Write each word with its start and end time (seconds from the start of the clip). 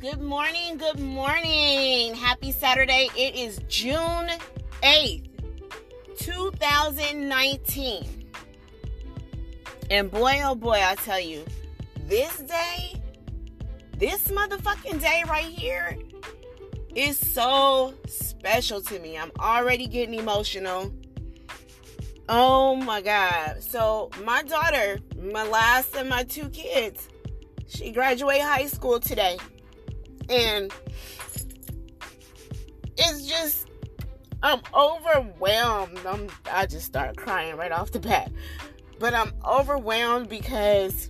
Good 0.00 0.20
morning, 0.20 0.76
good 0.76 1.00
morning. 1.00 2.14
Happy 2.14 2.52
Saturday. 2.52 3.08
It 3.16 3.34
is 3.34 3.58
June 3.66 4.30
8th, 4.84 5.28
2019. 6.16 8.30
And 9.90 10.08
boy, 10.08 10.40
oh 10.44 10.54
boy, 10.54 10.80
I 10.80 10.94
tell 10.94 11.18
you, 11.18 11.44
this 12.06 12.38
day, 12.38 13.02
this 13.96 14.28
motherfucking 14.28 15.00
day 15.00 15.24
right 15.26 15.44
here 15.44 15.98
is 16.94 17.18
so 17.18 17.92
special 18.06 18.80
to 18.82 19.00
me. 19.00 19.18
I'm 19.18 19.32
already 19.40 19.88
getting 19.88 20.14
emotional. 20.14 20.92
Oh 22.28 22.76
my 22.76 23.00
God. 23.00 23.64
So, 23.64 24.10
my 24.24 24.44
daughter, 24.44 25.00
my 25.20 25.42
last 25.42 25.96
of 25.96 26.06
my 26.06 26.22
two 26.22 26.48
kids, 26.50 27.08
she 27.66 27.90
graduated 27.90 28.42
high 28.42 28.66
school 28.66 29.00
today. 29.00 29.38
And 30.28 30.72
it's 32.96 33.26
just, 33.26 33.68
I'm 34.42 34.60
overwhelmed. 34.74 36.00
I'm, 36.06 36.28
I 36.50 36.66
just 36.66 36.86
start 36.86 37.16
crying 37.16 37.56
right 37.56 37.72
off 37.72 37.92
the 37.92 38.00
bat. 38.00 38.30
But 38.98 39.14
I'm 39.14 39.32
overwhelmed 39.44 40.28
because 40.28 41.08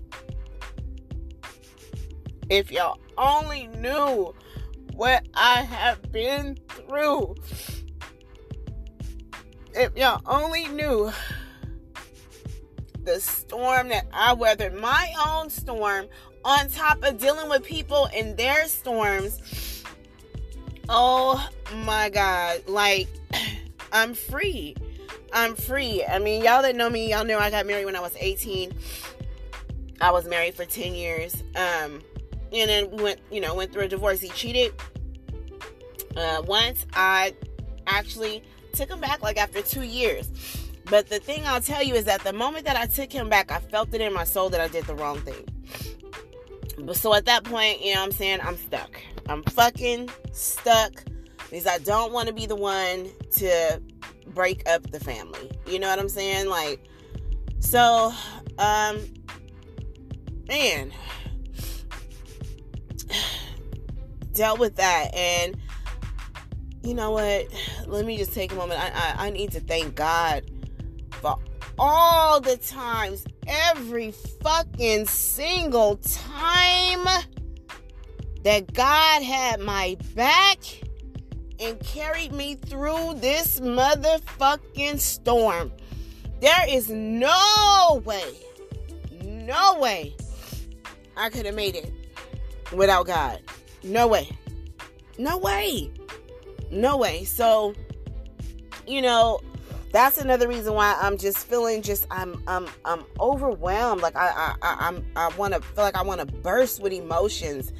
if 2.50 2.70
y'all 2.70 2.98
only 3.16 3.66
knew 3.68 4.34
what 4.94 5.26
I 5.34 5.62
have 5.62 6.12
been 6.12 6.58
through, 6.68 7.34
if 9.74 9.96
y'all 9.96 10.22
only 10.26 10.66
knew 10.68 11.12
the 13.04 13.20
storm 13.20 13.88
that 13.88 14.06
I 14.12 14.34
weathered, 14.34 14.74
my 14.74 15.12
own 15.26 15.50
storm, 15.50 16.06
on 16.44 16.68
top 16.68 17.02
of 17.02 17.18
dealing 17.18 17.48
with 17.48 17.64
people 17.64 18.08
in 18.14 18.36
their 18.36 18.66
storms. 18.66 19.84
Oh 20.88 21.48
my 21.84 22.08
God. 22.10 22.62
Like, 22.66 23.08
I'm 23.92 24.14
free. 24.14 24.76
I'm 25.32 25.54
free. 25.54 26.04
I 26.04 26.18
mean, 26.18 26.42
y'all 26.42 26.62
that 26.62 26.74
know 26.74 26.88
me, 26.88 27.10
y'all 27.10 27.24
know 27.24 27.38
I 27.38 27.50
got 27.50 27.66
married 27.66 27.84
when 27.84 27.96
I 27.96 28.00
was 28.00 28.16
18. 28.18 28.72
I 30.00 30.10
was 30.10 30.26
married 30.26 30.54
for 30.54 30.64
10 30.64 30.94
years. 30.94 31.34
Um, 31.54 32.02
and 32.52 32.68
then 32.70 32.90
we 32.90 33.02
went, 33.02 33.20
you 33.30 33.40
know, 33.40 33.54
went 33.54 33.72
through 33.72 33.82
a 33.82 33.88
divorce. 33.88 34.20
He 34.20 34.28
cheated. 34.30 34.72
Uh, 36.16 36.42
once 36.46 36.86
I 36.94 37.34
actually 37.86 38.42
took 38.72 38.88
him 38.88 39.00
back 39.00 39.22
like 39.22 39.36
after 39.36 39.62
two 39.62 39.82
years. 39.82 40.30
But 40.90 41.08
the 41.08 41.18
thing 41.18 41.44
I'll 41.44 41.60
tell 41.60 41.82
you 41.82 41.94
is 41.94 42.04
that 42.04 42.22
the 42.22 42.32
moment 42.32 42.64
that 42.64 42.76
I 42.76 42.86
took 42.86 43.12
him 43.12 43.28
back, 43.28 43.52
I 43.52 43.58
felt 43.58 43.92
it 43.92 44.00
in 44.00 44.12
my 44.12 44.24
soul 44.24 44.48
that 44.50 44.60
I 44.60 44.68
did 44.68 44.84
the 44.86 44.94
wrong 44.94 45.20
thing. 45.20 45.46
So 46.92 47.14
at 47.14 47.24
that 47.26 47.44
point, 47.44 47.84
you 47.84 47.94
know 47.94 48.00
what 48.00 48.06
I'm 48.06 48.12
saying? 48.12 48.40
I'm 48.42 48.56
stuck. 48.56 49.00
I'm 49.28 49.42
fucking 49.44 50.08
stuck 50.32 51.04
because 51.50 51.66
I 51.66 51.78
don't 51.78 52.12
want 52.12 52.28
to 52.28 52.34
be 52.34 52.46
the 52.46 52.56
one 52.56 53.08
to 53.36 53.82
break 54.28 54.68
up 54.68 54.90
the 54.90 55.00
family. 55.00 55.50
You 55.66 55.78
know 55.78 55.88
what 55.88 55.98
I'm 55.98 56.08
saying? 56.08 56.48
Like, 56.48 56.84
so, 57.60 58.12
um, 58.58 59.00
man, 60.48 60.92
dealt 64.32 64.58
with 64.58 64.76
that. 64.76 65.14
And 65.14 65.56
you 66.82 66.94
know 66.94 67.10
what? 67.10 67.48
Let 67.86 68.06
me 68.06 68.16
just 68.16 68.32
take 68.32 68.52
a 68.52 68.54
moment. 68.54 68.80
I, 68.80 68.88
I, 68.88 69.26
I 69.26 69.30
need 69.30 69.52
to 69.52 69.60
thank 69.60 69.94
God 69.94 70.50
for 71.20 71.38
all 71.78 72.40
the 72.40 72.56
times, 72.56 73.24
every 73.46 74.12
fucking 74.42 75.06
single 75.06 75.96
time 75.96 77.06
that 78.44 78.72
God 78.72 79.22
had 79.22 79.60
my 79.60 79.96
back 80.14 80.58
and 81.60 81.78
carried 81.80 82.32
me 82.32 82.54
through 82.54 83.14
this 83.16 83.60
motherfucking 83.60 84.98
storm. 84.98 85.72
There 86.40 86.68
is 86.68 86.88
no 86.88 88.00
way, 88.04 88.34
no 89.22 89.78
way 89.78 90.14
I 91.16 91.30
could 91.30 91.46
have 91.46 91.54
made 91.54 91.74
it 91.74 91.92
without 92.72 93.06
God. 93.06 93.40
No 93.82 94.06
way. 94.06 94.28
No 95.18 95.36
way. 95.38 95.90
No 96.70 96.96
way. 96.96 97.24
So, 97.24 97.74
you 98.86 99.02
know, 99.02 99.40
that's 99.90 100.18
another 100.18 100.48
reason 100.48 100.74
why 100.74 100.98
I'm 101.00 101.16
just 101.16 101.38
feeling 101.46 101.82
just 101.82 102.06
I'm 102.10 102.42
I'm 102.46 102.68
I'm 102.84 103.04
overwhelmed. 103.20 104.02
Like 104.02 104.16
I 104.16 104.54
I 104.62 104.76
I'm 104.80 105.04
I 105.16 105.28
want 105.36 105.54
to 105.54 105.60
feel 105.60 105.84
like 105.84 105.96
I 105.96 106.02
want 106.02 106.20
to 106.20 106.26
burst 106.26 106.82
with 106.82 106.92
emotions 106.92 107.72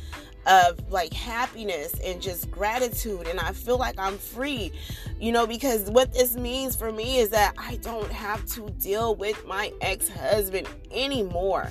of 0.47 0.81
like 0.91 1.13
happiness 1.13 1.95
and 2.03 2.23
just 2.23 2.51
gratitude 2.51 3.27
and 3.29 3.39
I 3.39 3.53
feel 3.53 3.77
like 3.77 3.99
I'm 3.99 4.17
free. 4.17 4.73
You 5.21 5.33
know, 5.33 5.47
because 5.47 5.91
what 5.91 6.15
this 6.15 6.35
means 6.35 6.75
for 6.75 6.91
me 6.93 7.19
is 7.19 7.29
that 7.31 7.55
I 7.59 7.77
don't 7.77 8.11
have 8.11 8.47
to 8.53 8.71
deal 8.79 9.15
with 9.15 9.47
my 9.47 9.73
ex-husband 9.81 10.67
anymore. 10.91 11.71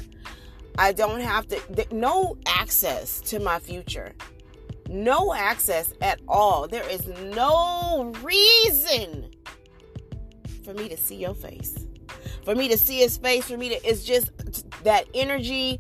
I 0.78 0.92
don't 0.92 1.22
have 1.22 1.48
to 1.48 1.88
no 1.92 2.38
access 2.46 3.20
to 3.22 3.40
my 3.40 3.58
future. 3.58 4.14
No 4.90 5.34
access 5.34 5.94
at 6.02 6.22
all. 6.28 6.68
There 6.68 6.88
is 6.90 7.08
no 7.08 8.14
reason 8.24 9.32
for 10.68 10.74
me 10.74 10.90
to 10.90 10.98
see 10.98 11.16
your 11.16 11.34
face. 11.34 11.88
For 12.44 12.54
me 12.54 12.68
to 12.68 12.78
see 12.78 12.98
his 12.98 13.18
face, 13.18 13.46
for 13.46 13.56
me 13.56 13.70
to, 13.70 13.88
it's 13.88 14.04
just 14.04 14.32
that 14.84 15.06
energy. 15.14 15.80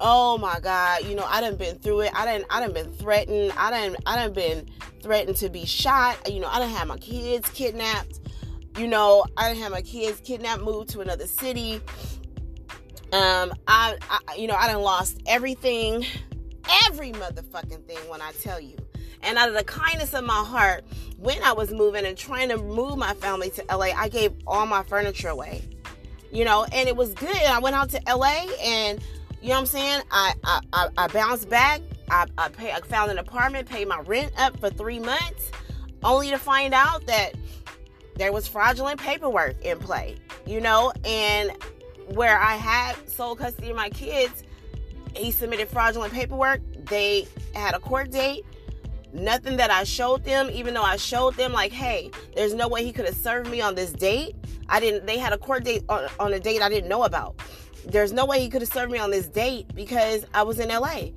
Oh 0.00 0.38
my 0.38 0.58
God. 0.58 1.04
You 1.04 1.14
know, 1.14 1.24
I 1.24 1.40
done 1.40 1.54
been 1.56 1.78
through 1.78 2.00
it. 2.00 2.12
I 2.16 2.24
done, 2.24 2.44
I 2.50 2.58
done 2.58 2.72
been 2.72 2.92
threatened. 2.94 3.52
I 3.56 3.70
done, 3.70 3.96
I 4.06 4.16
done 4.16 4.32
been 4.32 4.68
threatened 5.02 5.36
to 5.36 5.48
be 5.48 5.64
shot. 5.64 6.16
You 6.28 6.40
know, 6.40 6.48
I 6.48 6.58
done 6.58 6.68
had 6.68 6.88
my 6.88 6.96
kids 6.96 7.48
kidnapped. 7.50 8.18
You 8.76 8.88
know, 8.88 9.24
I 9.36 9.52
done 9.52 9.62
had 9.62 9.70
my 9.70 9.82
kids 9.82 10.20
kidnapped, 10.20 10.62
moved 10.62 10.90
to 10.90 11.00
another 11.00 11.28
city. 11.28 11.80
Um, 13.12 13.54
I, 13.68 13.96
I, 14.10 14.34
you 14.36 14.48
know, 14.48 14.56
I 14.56 14.66
done 14.66 14.82
lost 14.82 15.20
everything, 15.26 16.04
every 16.86 17.12
motherfucking 17.12 17.86
thing 17.86 17.98
when 18.08 18.20
I 18.20 18.32
tell 18.32 18.60
you. 18.60 18.76
And 19.22 19.38
out 19.38 19.48
of 19.48 19.54
the 19.54 19.64
kindness 19.64 20.14
of 20.14 20.24
my 20.24 20.44
heart, 20.44 20.84
when 21.18 21.42
I 21.42 21.52
was 21.52 21.72
moving 21.72 22.06
and 22.06 22.16
trying 22.16 22.48
to 22.50 22.58
move 22.58 22.96
my 22.96 23.14
family 23.14 23.50
to 23.50 23.64
LA, 23.70 23.86
I 23.96 24.08
gave 24.08 24.32
all 24.46 24.66
my 24.66 24.82
furniture 24.82 25.28
away. 25.28 25.62
You 26.30 26.44
know, 26.44 26.64
and 26.72 26.88
it 26.88 26.96
was 26.96 27.14
good. 27.14 27.36
I 27.36 27.58
went 27.58 27.74
out 27.74 27.90
to 27.90 28.00
LA 28.06 28.46
and 28.62 29.00
you 29.40 29.48
know 29.48 29.54
what 29.54 29.60
I'm 29.60 29.66
saying? 29.66 30.02
I 30.10 30.34
I, 30.44 30.60
I, 30.72 30.88
I 30.98 31.06
bounced 31.08 31.48
back. 31.48 31.80
I, 32.10 32.26
I, 32.36 32.48
pay, 32.48 32.72
I 32.72 32.80
found 32.80 33.10
an 33.10 33.18
apartment, 33.18 33.68
paid 33.68 33.86
my 33.88 34.00
rent 34.00 34.32
up 34.38 34.58
for 34.58 34.70
three 34.70 34.98
months, 34.98 35.50
only 36.02 36.30
to 36.30 36.38
find 36.38 36.72
out 36.72 37.06
that 37.06 37.32
there 38.16 38.32
was 38.32 38.48
fraudulent 38.48 39.00
paperwork 39.00 39.62
in 39.62 39.78
play, 39.78 40.16
you 40.46 40.60
know, 40.60 40.92
and 41.04 41.52
where 42.08 42.38
I 42.38 42.56
had 42.56 42.96
sole 43.08 43.36
custody 43.36 43.70
of 43.70 43.76
my 43.76 43.90
kids, 43.90 44.42
he 45.14 45.30
submitted 45.30 45.68
fraudulent 45.68 46.12
paperwork. 46.12 46.60
They 46.86 47.28
had 47.54 47.74
a 47.74 47.78
court 47.78 48.10
date 48.10 48.44
nothing 49.12 49.56
that 49.56 49.70
I 49.70 49.84
showed 49.84 50.24
them, 50.24 50.50
even 50.52 50.74
though 50.74 50.82
I 50.82 50.96
showed 50.96 51.34
them 51.34 51.52
like, 51.52 51.72
hey, 51.72 52.10
there's 52.34 52.54
no 52.54 52.68
way 52.68 52.84
he 52.84 52.92
could 52.92 53.06
have 53.06 53.16
served 53.16 53.50
me 53.50 53.60
on 53.60 53.74
this 53.74 53.92
date. 53.92 54.36
I 54.68 54.80
didn't. 54.80 55.06
They 55.06 55.18
had 55.18 55.32
a 55.32 55.38
court 55.38 55.64
date 55.64 55.84
on, 55.88 56.08
on 56.20 56.32
a 56.32 56.40
date 56.40 56.62
I 56.62 56.68
didn't 56.68 56.88
know 56.88 57.04
about. 57.04 57.40
There's 57.86 58.12
no 58.12 58.26
way 58.26 58.40
he 58.40 58.48
could 58.48 58.60
have 58.60 58.70
served 58.70 58.92
me 58.92 58.98
on 58.98 59.10
this 59.10 59.28
date 59.28 59.74
because 59.74 60.26
I 60.34 60.42
was 60.42 60.58
in 60.58 60.68
LA. 60.68 61.10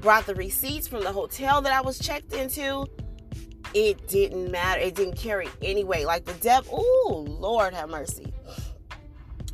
Brought 0.00 0.26
the 0.26 0.34
receipts 0.34 0.88
from 0.88 1.02
the 1.02 1.12
hotel 1.12 1.60
that 1.62 1.72
I 1.72 1.80
was 1.80 1.98
checked 1.98 2.32
into. 2.32 2.86
It 3.74 4.06
didn't 4.08 4.50
matter. 4.50 4.80
It 4.80 4.94
didn't 4.94 5.16
carry 5.16 5.48
anyway. 5.60 6.04
Like 6.04 6.24
the 6.24 6.34
devil. 6.34 6.70
Oh 6.72 7.26
Lord, 7.28 7.74
have 7.74 7.90
mercy. 7.90 8.32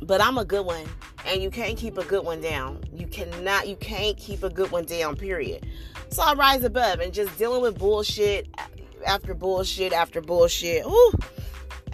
But 0.03 0.19
I'm 0.21 0.37
a 0.37 0.45
good 0.45 0.65
one, 0.65 0.85
and 1.27 1.43
you 1.43 1.51
can't 1.51 1.77
keep 1.77 1.97
a 1.97 2.05
good 2.05 2.25
one 2.25 2.41
down. 2.41 2.83
You 2.91 3.05
cannot. 3.07 3.67
You 3.67 3.75
can't 3.75 4.17
keep 4.17 4.43
a 4.43 4.49
good 4.49 4.71
one 4.71 4.85
down. 4.85 5.15
Period. 5.15 5.67
So 6.11 6.23
I 6.23 6.33
rise 6.33 6.63
above 6.63 6.99
and 6.99 7.13
just 7.13 7.37
dealing 7.37 7.61
with 7.61 7.79
bullshit 7.79 8.47
after 9.07 9.33
bullshit 9.33 9.93
after 9.93 10.19
bullshit. 10.19 10.85
Ooh, 10.85 11.13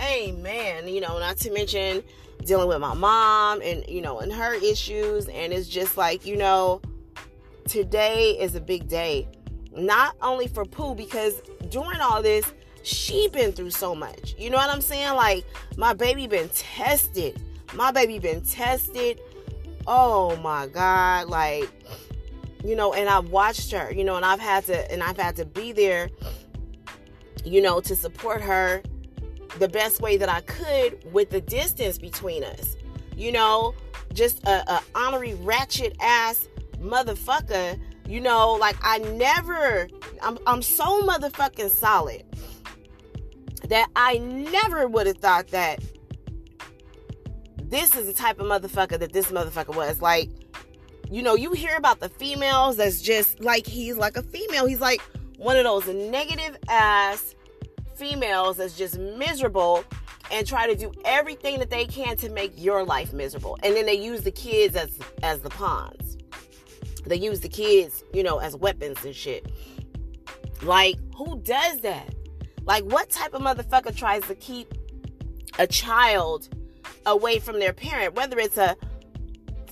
amen. 0.02 0.88
You 0.88 1.02
know, 1.02 1.20
not 1.20 1.38
to 1.38 1.52
mention 1.52 2.04
dealing 2.44 2.68
with 2.68 2.80
my 2.80 2.96
mom 2.96 3.62
and, 3.62 3.86
you 3.88 4.02
know, 4.02 4.20
and 4.20 4.34
her 4.34 4.56
issues. 4.56 5.28
And 5.28 5.54
it's 5.54 5.68
just 5.68 5.98
like, 5.98 6.26
you 6.26 6.36
know, 6.36 6.82
today 7.66 8.32
is 8.40 8.56
a 8.56 8.62
big 8.62 8.88
day. 8.88 9.28
Not 9.72 10.16
only 10.24 10.48
for 10.48 10.66
Pooh, 10.66 10.96
because 10.96 11.40
during 11.70 12.02
all 12.02 12.24
this, 12.24 12.52
she 12.82 13.28
been 13.28 13.52
through 13.52 13.70
so 13.70 13.94
much. 13.94 14.34
You 14.40 14.50
know 14.50 14.58
what 14.58 14.72
I'm 14.72 14.82
saying? 14.82 15.14
Like, 15.14 15.46
my 15.78 15.94
baby 15.94 16.26
been 16.26 16.50
tested. 16.50 17.40
My 17.76 17.92
baby 17.92 18.18
been 18.18 18.42
tested. 18.42 19.20
Oh 19.86 20.36
my 20.38 20.66
God. 20.66 21.28
Like, 21.28 21.70
you 22.68 22.76
know, 22.76 22.94
and 22.94 23.08
I've 23.08 23.30
watched 23.30 23.72
her, 23.72 23.90
you 23.94 24.04
know, 24.04 24.18
and 24.18 24.26
I've 24.26 24.42
had 24.42 24.66
to, 24.66 24.92
and 24.92 25.02
I've 25.02 25.16
had 25.16 25.38
to 25.38 25.46
be 25.46 25.72
there, 25.72 26.10
you 27.46 27.62
know, 27.62 27.80
to 27.80 27.96
support 27.96 28.42
her 28.42 28.84
the 29.58 29.70
best 29.70 30.02
way 30.02 30.18
that 30.18 30.28
I 30.28 30.42
could 30.42 31.00
with 31.14 31.30
the 31.30 31.40
distance 31.40 31.98
between 31.98 32.44
us. 32.44 32.76
You 33.16 33.32
know, 33.32 33.74
just 34.14 34.46
a, 34.46 34.70
a 34.70 34.84
honorary 34.96 35.36
ratchet 35.36 35.96
ass 36.02 36.50
motherfucker 36.80 37.80
You 38.06 38.20
know, 38.20 38.54
like 38.54 38.76
I 38.82 38.98
never, 39.00 39.88
I'm, 40.22 40.38
I'm 40.46 40.62
so 40.62 41.02
motherfucking 41.04 41.70
solid 41.70 42.24
that 43.70 43.90
I 43.96 44.18
never 44.18 44.90
would 44.90 45.08
have 45.08 45.18
thought 45.18 45.48
that 45.50 45.82
this 47.64 47.96
is 47.96 48.08
the 48.08 48.14
type 48.14 48.40
of 48.40 48.46
motherfucker 48.48 49.00
that 49.00 49.14
this 49.14 49.28
motherfucker 49.28 49.76
was. 49.76 50.02
Like, 50.02 50.30
you 51.10 51.22
know, 51.22 51.36
you 51.36 51.52
hear 51.54 51.76
about 51.76 52.00
the 52.00 52.10
females 52.10 52.78
that's 52.78 53.02
just 53.02 53.40
like 53.40 53.66
he's 53.66 53.98
like 53.98 54.18
a 54.18 54.24
female. 54.24 54.66
He's 54.66 54.82
like 54.82 55.02
one 55.38 55.58
of 55.58 55.64
those 55.64 55.88
negative 55.88 56.58
ass 56.68 57.36
females 57.96 58.58
that's 58.58 58.78
just 58.78 58.98
miserable 58.98 59.84
and 60.32 60.46
try 60.46 60.68
to 60.68 60.76
do 60.76 60.92
everything 61.06 61.60
that 61.60 61.70
they 61.70 61.86
can 61.86 62.18
to 62.18 62.30
make 62.30 62.52
your 62.56 62.84
life 62.84 63.14
miserable. 63.14 63.58
And 63.64 63.76
then 63.76 63.86
they 63.86 63.94
use 63.94 64.22
the 64.22 64.32
kids 64.32 64.76
as 64.76 64.98
as 65.24 65.42
the 65.42 65.50
pawns. 65.50 66.18
They 67.06 67.16
use 67.16 67.40
the 67.40 67.50
kids, 67.50 68.04
you 68.14 68.24
know, 68.24 68.40
as 68.40 68.56
weapons 68.56 68.98
and 69.06 69.16
shit. 69.16 69.50
Like, 70.62 70.98
who 71.16 71.40
does 71.40 71.80
that? 71.80 72.14
Like, 72.64 72.84
what 72.84 73.10
type 73.10 73.34
of 73.34 73.42
motherfucker 73.42 73.96
tries 73.96 74.24
to 74.24 74.36
keep 74.36 74.74
a 75.58 75.68
child 75.68 76.50
away 77.06 77.40
from 77.40 77.60
their 77.60 77.72
parent, 77.72 78.16
whether 78.16 78.38
it's 78.38 78.58
a 78.58 78.76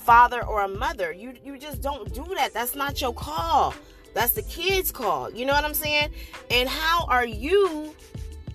father 0.05 0.45
or 0.45 0.61
a 0.61 0.67
mother? 0.67 1.11
You 1.11 1.33
you 1.43 1.57
just 1.57 1.81
don't 1.81 2.13
do 2.13 2.23
that. 2.35 2.53
That's 2.53 2.75
not 2.75 3.01
your 3.01 3.13
call. 3.13 3.73
That's 4.13 4.33
the 4.33 4.43
kid's 4.43 4.91
call. 4.91 5.31
You 5.31 5.45
know 5.45 5.53
what 5.53 5.65
I'm 5.65 5.73
saying? 5.73 6.11
And 6.49 6.69
how 6.69 7.05
are 7.07 7.25
you? 7.25 7.93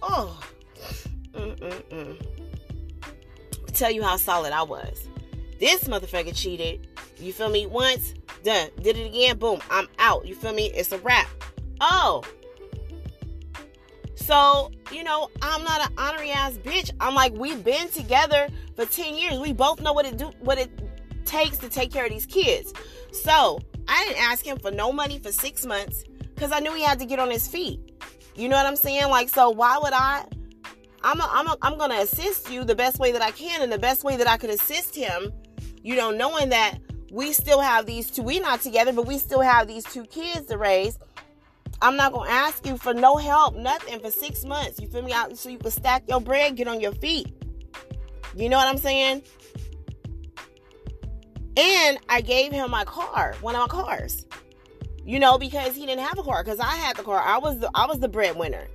Oh, 0.02 0.41
Mm-mm-mm. 1.32 2.26
Tell 3.73 3.91
you 3.91 4.02
how 4.02 4.17
solid 4.17 4.52
I 4.52 4.62
was. 4.62 5.08
This 5.58 5.85
motherfucker 5.85 6.35
cheated. 6.35 6.88
You 7.19 7.32
feel 7.32 7.50
me? 7.50 7.67
Once, 7.67 8.14
done. 8.43 8.70
Did 8.81 8.97
it 8.97 9.08
again, 9.08 9.38
boom, 9.38 9.61
I'm 9.70 9.88
out. 9.99 10.26
You 10.26 10.35
feel 10.35 10.55
me? 10.55 10.70
It's 10.75 10.93
a 10.93 10.99
wrap. 10.99 11.29
Oh. 11.81 12.23
So, 14.14 14.70
you 14.93 15.02
know, 15.02 15.29
I'm 15.43 15.64
not 15.64 15.81
an 15.82 15.93
honorary 15.99 16.31
ass 16.31 16.52
bitch. 16.55 16.91
I'm 17.00 17.14
like, 17.14 17.32
we've 17.35 17.62
been 17.64 17.88
together 17.88 18.49
for 18.76 18.85
10 18.85 19.14
years. 19.14 19.38
We 19.38 19.52
both 19.52 19.81
know 19.81 19.93
what 19.93 20.06
it 20.06 20.17
do 20.17 20.32
what 20.41 20.58
it 20.58 20.80
takes 21.31 21.59
to 21.59 21.69
take 21.69 21.93
care 21.93 22.05
of 22.05 22.11
these 22.11 22.27
kids. 22.27 22.73
So 23.12 23.61
I 23.88 24.05
didn't 24.05 24.23
ask 24.23 24.44
him 24.44 24.59
for 24.59 24.71
no 24.71 24.93
money 24.93 25.19
for 25.19 25.32
six 25.32 25.65
months 25.65 26.05
because 26.35 26.53
I 26.53 26.61
knew 26.61 26.75
he 26.75 26.82
had 26.82 26.99
to 26.99 27.06
get 27.06 27.19
on 27.19 27.31
his 27.31 27.47
feet. 27.49 27.81
You 28.35 28.49
know 28.49 28.56
what 28.56 28.67
I'm 28.67 28.77
saying? 28.77 29.09
Like, 29.09 29.29
so 29.29 29.50
why 29.50 29.79
would 29.79 29.93
I 29.93 30.25
I'm 31.03 31.21
a, 31.21 31.29
I'm 31.32 31.47
a, 31.47 31.56
I'm 31.62 31.79
gonna 31.79 32.00
assist 32.00 32.50
you 32.50 32.65
the 32.65 32.75
best 32.75 32.99
way 32.99 33.12
that 33.12 33.23
I 33.23 33.31
can, 33.31 33.62
and 33.62 33.73
the 33.73 33.79
best 33.79 34.05
way 34.05 34.17
that 34.17 34.29
I 34.29 34.37
could 34.37 34.50
assist 34.50 34.94
him, 34.94 35.32
you 35.82 35.97
know, 35.97 36.11
knowing 36.11 36.50
that 36.50 36.79
we 37.11 37.33
still 37.33 37.61
have 37.61 37.87
these 37.87 38.11
two, 38.11 38.23
we 38.23 38.38
not 38.38 38.61
together, 38.61 38.93
but 38.93 39.06
we 39.06 39.19
still 39.19 39.41
have 39.41 39.67
these 39.67 39.85
two 39.85 40.05
kids 40.05 40.47
to 40.47 40.59
raise. 40.59 40.99
I'm 41.81 41.97
not 41.97 42.12
gonna 42.12 42.31
ask 42.31 42.67
you 42.67 42.76
for 42.76 42.93
no 42.93 43.17
help, 43.17 43.56
nothing 43.56 43.99
for 44.00 44.11
six 44.11 44.44
months. 44.44 44.79
You 44.79 44.88
feel 44.88 45.03
me? 45.03 45.12
Out 45.12 45.37
so 45.38 45.49
you 45.49 45.59
can 45.59 45.71
stack 45.71 46.03
your 46.06 46.21
bread, 46.21 46.56
get 46.56 46.69
on 46.69 46.81
your 46.81 46.93
feet. 46.93 47.33
You 48.37 48.49
know 48.50 48.59
what 48.59 48.69
I'm 48.69 48.79
saying? 48.79 49.23
And 51.56 51.99
I 52.08 52.20
gave 52.20 52.52
him 52.52 52.70
my 52.70 52.85
car, 52.85 53.35
one 53.41 53.55
of 53.55 53.61
my 53.61 53.67
cars. 53.67 54.26
You 55.05 55.19
know, 55.19 55.38
because 55.38 55.75
he 55.75 55.87
didn't 55.87 56.05
have 56.05 56.19
a 56.19 56.23
car, 56.23 56.44
because 56.44 56.61
I 56.61 56.76
had 56.76 56.97
the 56.97 57.02
car. 57.02 57.20
I 57.20 57.38
was 57.38 57.58
the 57.58 57.70
I 57.75 57.87
was 57.87 57.99
the 57.99 58.08
breadwinner. 58.08 58.69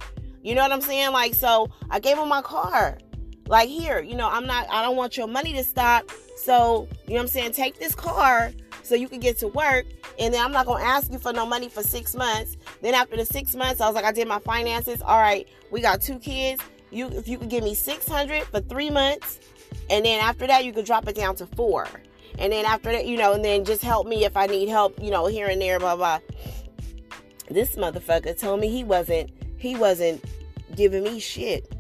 You 0.46 0.54
know 0.54 0.62
what 0.62 0.72
I'm 0.72 0.82
saying? 0.82 1.12
Like, 1.12 1.34
so 1.34 1.70
I 1.90 2.00
gave 2.00 2.18
him 2.18 2.30
my 2.30 2.42
car. 2.42 2.98
Like, 3.48 3.68
here, 3.68 4.00
you 4.00 4.16
know, 4.16 4.30
I'm 4.30 4.46
not, 4.46 4.68
I 4.70 4.84
don't 4.84 4.96
want 4.96 5.18
your 5.18 5.28
money 5.28 5.54
to 5.54 5.64
stop. 5.64 6.12
So, 6.38 6.88
you 7.08 7.14
know 7.14 7.16
what 7.16 7.22
I'm 7.22 7.28
saying? 7.30 7.52
Take 7.54 7.80
this 7.80 7.96
car 7.96 8.52
so 8.84 8.94
you 8.94 9.08
can 9.08 9.20
get 9.20 9.40
to 9.40 9.48
work. 9.48 9.86
And 10.20 10.34
then 10.34 10.44
I'm 10.44 10.52
not 10.52 10.68
going 10.68 10.84
to 10.84 10.88
ask 10.88 11.12
you 11.12 11.18
for 11.18 11.34
no 11.34 11.46
money 11.48 11.68
for 11.68 11.82
six 11.82 12.16
months. 12.16 12.58
Then 12.82 12.94
after 12.94 13.18
the 13.18 13.26
six 13.26 13.56
months, 13.56 13.82
I 13.82 13.88
was 13.88 13.96
like, 13.96 14.06
I 14.06 14.12
did 14.12 14.28
my 14.28 14.40
finances. 14.40 15.02
All 15.02 15.20
right, 15.20 15.48
we 15.72 15.82
got 15.82 16.02
two 16.02 16.20
kids. 16.20 16.62
You, 16.92 17.08
if 17.08 17.28
you 17.28 17.40
could 17.40 17.50
give 17.50 17.64
me 17.64 17.74
600 17.74 18.44
for 18.44 18.62
three 18.62 18.92
months. 18.92 19.40
And 19.90 20.06
then 20.06 20.20
after 20.22 20.46
that, 20.48 20.64
you 20.64 20.74
could 20.74 20.86
drop 20.86 21.08
it 21.08 21.16
down 21.16 21.36
to 21.38 21.48
four. 21.48 21.88
And 22.38 22.52
then 22.52 22.66
after 22.66 22.92
that, 22.92 23.06
you 23.06 23.18
know, 23.18 23.34
and 23.34 23.44
then 23.44 23.66
just 23.66 23.82
help 23.82 24.08
me 24.08 24.26
if 24.26 24.36
I 24.36 24.48
need 24.48 24.70
help, 24.70 25.02
you 25.02 25.12
know, 25.12 25.26
here 25.28 25.48
and 25.48 25.62
there, 25.62 25.80
blah, 25.80 25.96
blah. 25.96 26.20
This 27.50 27.76
motherfucker 27.76 28.38
told 28.40 28.60
me 28.60 28.70
he 28.70 28.84
wasn't, 28.84 29.32
he 29.58 29.76
wasn't 29.76 30.24
giving 30.76 31.04
me 31.04 31.20
shit. 31.20 31.72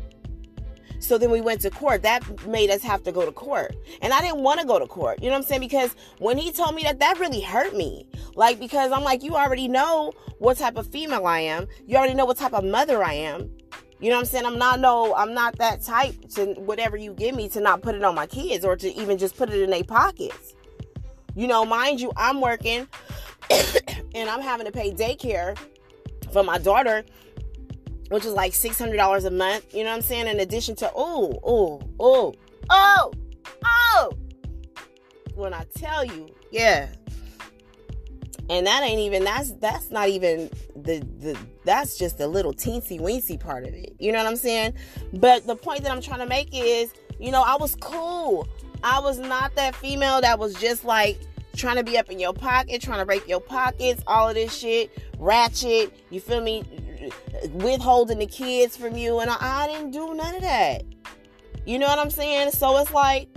So 0.99 1.17
then 1.17 1.29
we 1.29 1.41
went 1.41 1.61
to 1.61 1.69
court. 1.69 2.01
That 2.01 2.47
made 2.47 2.71
us 2.71 2.81
have 2.81 3.03
to 3.03 3.11
go 3.11 3.25
to 3.25 3.31
court. 3.31 3.75
And 4.01 4.11
I 4.11 4.21
didn't 4.21 4.39
want 4.39 4.59
to 4.59 4.65
go 4.65 4.79
to 4.79 4.87
court. 4.87 5.21
You 5.21 5.29
know 5.29 5.35
what 5.35 5.43
I'm 5.43 5.47
saying? 5.47 5.61
Because 5.61 5.95
when 6.17 6.37
he 6.37 6.51
told 6.51 6.73
me 6.73 6.83
that, 6.83 6.99
that 6.99 7.19
really 7.19 7.41
hurt 7.41 7.75
me. 7.75 8.07
Like, 8.35 8.59
because 8.59 8.91
I'm 8.91 9.03
like, 9.03 9.21
you 9.21 9.35
already 9.35 9.67
know 9.67 10.13
what 10.39 10.57
type 10.57 10.77
of 10.77 10.87
female 10.87 11.27
I 11.27 11.41
am. 11.41 11.67
You 11.85 11.97
already 11.97 12.15
know 12.15 12.25
what 12.25 12.37
type 12.37 12.53
of 12.53 12.63
mother 12.63 13.03
I 13.03 13.13
am. 13.13 13.54
You 13.99 14.09
know 14.09 14.15
what 14.15 14.21
I'm 14.21 14.25
saying? 14.25 14.45
I'm 14.45 14.57
not 14.57 14.79
no, 14.79 15.15
I'm 15.15 15.33
not 15.33 15.57
that 15.57 15.81
type 15.81 16.29
to 16.31 16.53
whatever 16.55 16.97
you 16.97 17.13
give 17.13 17.35
me 17.35 17.49
to 17.49 17.61
not 17.61 17.81
put 17.81 17.95
it 17.95 18.03
on 18.03 18.15
my 18.15 18.27
kids 18.27 18.65
or 18.65 18.75
to 18.75 18.93
even 18.93 19.17
just 19.17 19.37
put 19.37 19.49
it 19.49 19.61
in 19.61 19.69
their 19.69 19.83
pockets. 19.83 20.55
You 21.35 21.47
know, 21.47 21.65
mind 21.65 22.01
you, 22.01 22.11
I'm 22.15 22.41
working 22.41 22.87
and 23.49 24.29
I'm 24.29 24.41
having 24.41 24.65
to 24.65 24.71
pay 24.71 24.91
daycare 24.91 25.57
for 26.31 26.43
my 26.43 26.57
daughter 26.57 27.05
which 28.09 28.25
is 28.25 28.33
like 28.33 28.53
$600 28.53 29.25
a 29.25 29.29
month. 29.31 29.73
You 29.73 29.83
know 29.83 29.89
what 29.89 29.95
I'm 29.95 30.01
saying? 30.01 30.27
In 30.27 30.39
addition 30.39 30.75
to, 30.77 30.91
oh, 30.95 31.39
oh, 31.43 31.81
oh, 31.99 32.33
oh, 32.69 33.11
oh. 33.63 34.11
When 35.33 35.53
I 35.53 35.65
tell 35.75 36.05
you, 36.05 36.29
yeah. 36.51 36.87
And 38.49 38.67
that 38.67 38.83
ain't 38.83 38.99
even 38.99 39.23
that's 39.23 39.53
that's 39.53 39.89
not 39.89 40.09
even 40.09 40.49
the 40.75 40.99
the 41.19 41.37
that's 41.63 41.97
just 41.97 42.19
a 42.19 42.27
little 42.27 42.53
teensy 42.53 42.99
weensy 42.99 43.39
part 43.39 43.65
of 43.65 43.73
it. 43.73 43.95
You 43.99 44.11
know 44.11 44.19
what 44.19 44.27
I'm 44.27 44.35
saying? 44.35 44.73
But 45.13 45.47
the 45.47 45.55
point 45.55 45.81
that 45.83 45.91
I'm 45.91 46.01
trying 46.01 46.19
to 46.19 46.27
make 46.27 46.49
is, 46.53 46.93
you 47.19 47.31
know, 47.31 47.41
I 47.41 47.55
was 47.55 47.75
cool. 47.75 48.47
I 48.83 48.99
was 48.99 49.17
not 49.17 49.55
that 49.55 49.75
female 49.75 50.21
that 50.21 50.37
was 50.37 50.53
just 50.55 50.85
like 50.85 51.19
trying 51.55 51.77
to 51.77 51.83
be 51.83 51.97
up 51.97 52.11
in 52.11 52.19
your 52.19 52.33
pocket, 52.33 52.81
trying 52.81 52.99
to 52.99 53.05
break 53.05 53.27
your 53.27 53.39
pockets, 53.39 54.03
all 54.05 54.29
of 54.29 54.35
this 54.35 54.55
shit, 54.55 54.91
ratchet. 55.17 55.91
You 56.11 56.19
feel 56.19 56.41
me? 56.41 56.63
withholding 57.53 58.19
the 58.19 58.25
kids 58.25 58.77
from 58.77 58.95
you, 58.95 59.19
and 59.19 59.29
I, 59.29 59.37
I 59.39 59.67
didn't 59.67 59.91
do 59.91 60.13
none 60.13 60.35
of 60.35 60.41
that. 60.41 60.83
You 61.65 61.79
know 61.79 61.87
what 61.87 61.99
I'm 61.99 62.09
saying? 62.09 62.51
So 62.51 62.77
it's 62.77 62.91
like, 62.91 63.27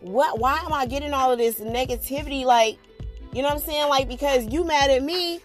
what? 0.00 0.38
Why 0.38 0.58
am 0.58 0.72
I 0.72 0.86
getting 0.86 1.12
all 1.12 1.30
of 1.32 1.38
this 1.38 1.56
negativity? 1.60 2.44
Like, 2.44 2.78
you 3.34 3.42
know 3.42 3.48
what 3.48 3.54
I'm 3.54 3.60
saying? 3.60 3.88
Like 3.88 4.08
because 4.08 4.46
you 4.46 4.64
mad 4.64 4.90
at 4.90 5.02
me, 5.02 5.40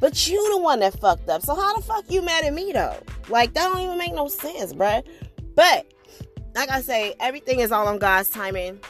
but 0.00 0.28
you 0.28 0.52
the 0.52 0.58
one 0.58 0.80
that 0.80 0.98
fucked 1.00 1.28
up. 1.28 1.42
So 1.42 1.54
how 1.54 1.76
the 1.76 1.82
fuck 1.82 2.10
you 2.10 2.22
mad 2.22 2.44
at 2.44 2.54
me 2.54 2.72
though? 2.72 2.96
Like 3.28 3.54
that 3.54 3.72
don't 3.72 3.80
even 3.80 3.98
make 3.98 4.14
no 4.14 4.28
sense, 4.28 4.72
bruh. 4.72 5.04
But 5.54 5.86
like 6.54 6.70
I 6.70 6.80
say, 6.80 7.14
everything 7.20 7.60
is 7.60 7.72
all 7.72 7.88
on 7.88 7.98
God's 7.98 8.30
timing. 8.30 8.80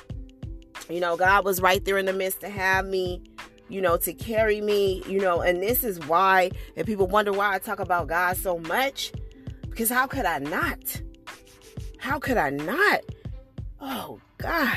You 0.89 1.01
know, 1.01 1.17
God 1.17 1.45
was 1.45 1.63
right 1.63 1.85
there 1.85 1.99
in 1.99 2.07
the 2.07 2.13
midst 2.13 2.41
to 2.41 2.49
have 2.49 2.87
me 2.87 3.23
you 3.69 3.81
know, 3.81 3.97
to 3.97 4.13
carry 4.13 4.61
me, 4.61 5.03
you 5.09 5.21
know, 5.21 5.41
and 5.41 5.63
this 5.63 5.85
is 5.85 5.99
why, 6.07 6.51
and 6.77 6.87
people 6.87 7.07
wonder 7.07 7.33
why 7.33 7.55
I 7.55 7.59
talk 7.59 7.81
about 7.81 8.09
God 8.09 8.37
so 8.37 8.59
much, 8.59 9.13
because 9.69 9.89
how 9.89 10.07
could 10.07 10.27
I 10.27 10.39
not? 10.39 11.01
How 11.99 12.19
could 12.19 12.37
I 12.37 12.51
not? 12.51 13.01
Oh, 13.81 14.21
God. 14.39 14.77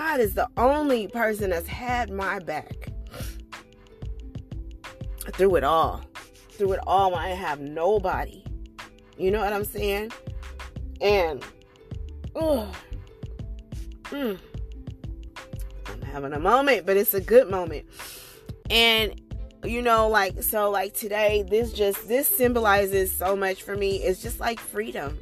God 0.00 0.18
is 0.18 0.32
the 0.32 0.48
only 0.56 1.08
person 1.08 1.50
that's 1.50 1.66
had 1.66 2.08
my 2.10 2.38
back 2.38 2.90
through 5.32 5.56
it 5.56 5.62
all. 5.62 6.00
Through 6.52 6.72
it 6.72 6.80
all, 6.86 7.14
I 7.14 7.28
have 7.28 7.60
nobody. 7.60 8.42
You 9.18 9.30
know 9.30 9.40
what 9.40 9.52
I'm 9.52 9.66
saying? 9.66 10.10
And, 11.02 11.44
oh, 12.34 12.72
mm, 14.04 14.38
I'm 15.86 16.00
having 16.00 16.32
a 16.32 16.40
moment, 16.40 16.86
but 16.86 16.96
it's 16.96 17.12
a 17.12 17.20
good 17.20 17.50
moment. 17.50 17.84
And 18.70 19.20
you 19.64 19.82
know, 19.82 20.08
like 20.08 20.42
so 20.42 20.70
like 20.70 20.94
today, 20.94 21.44
this 21.46 21.74
just 21.74 22.08
this 22.08 22.26
symbolizes 22.26 23.12
so 23.12 23.36
much 23.36 23.62
for 23.62 23.76
me. 23.76 23.96
It's 23.96 24.22
just 24.22 24.40
like 24.40 24.60
freedom. 24.60 25.18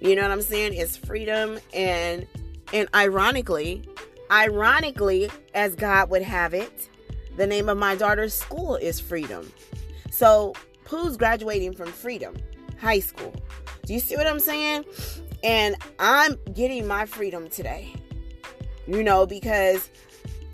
You 0.00 0.16
know 0.16 0.22
what 0.22 0.30
I'm 0.30 0.40
saying? 0.40 0.72
It's 0.72 0.96
freedom 0.96 1.58
and 1.74 2.26
and 2.72 2.88
ironically, 2.94 3.88
ironically, 4.30 5.30
as 5.54 5.74
God 5.74 6.10
would 6.10 6.22
have 6.22 6.54
it, 6.54 6.88
the 7.36 7.46
name 7.46 7.68
of 7.68 7.78
my 7.78 7.94
daughter's 7.94 8.34
school 8.34 8.76
is 8.76 8.98
Freedom. 9.00 9.50
So 10.10 10.54
Pooh's 10.84 11.16
graduating 11.16 11.74
from 11.74 11.88
Freedom 11.88 12.34
High 12.80 13.00
School. 13.00 13.34
Do 13.84 13.92
you 13.94 14.00
see 14.00 14.16
what 14.16 14.26
I'm 14.26 14.40
saying? 14.40 14.84
And 15.44 15.76
I'm 15.98 16.36
getting 16.54 16.86
my 16.86 17.06
freedom 17.06 17.48
today. 17.48 17.94
You 18.86 19.02
know, 19.02 19.26
because 19.26 19.90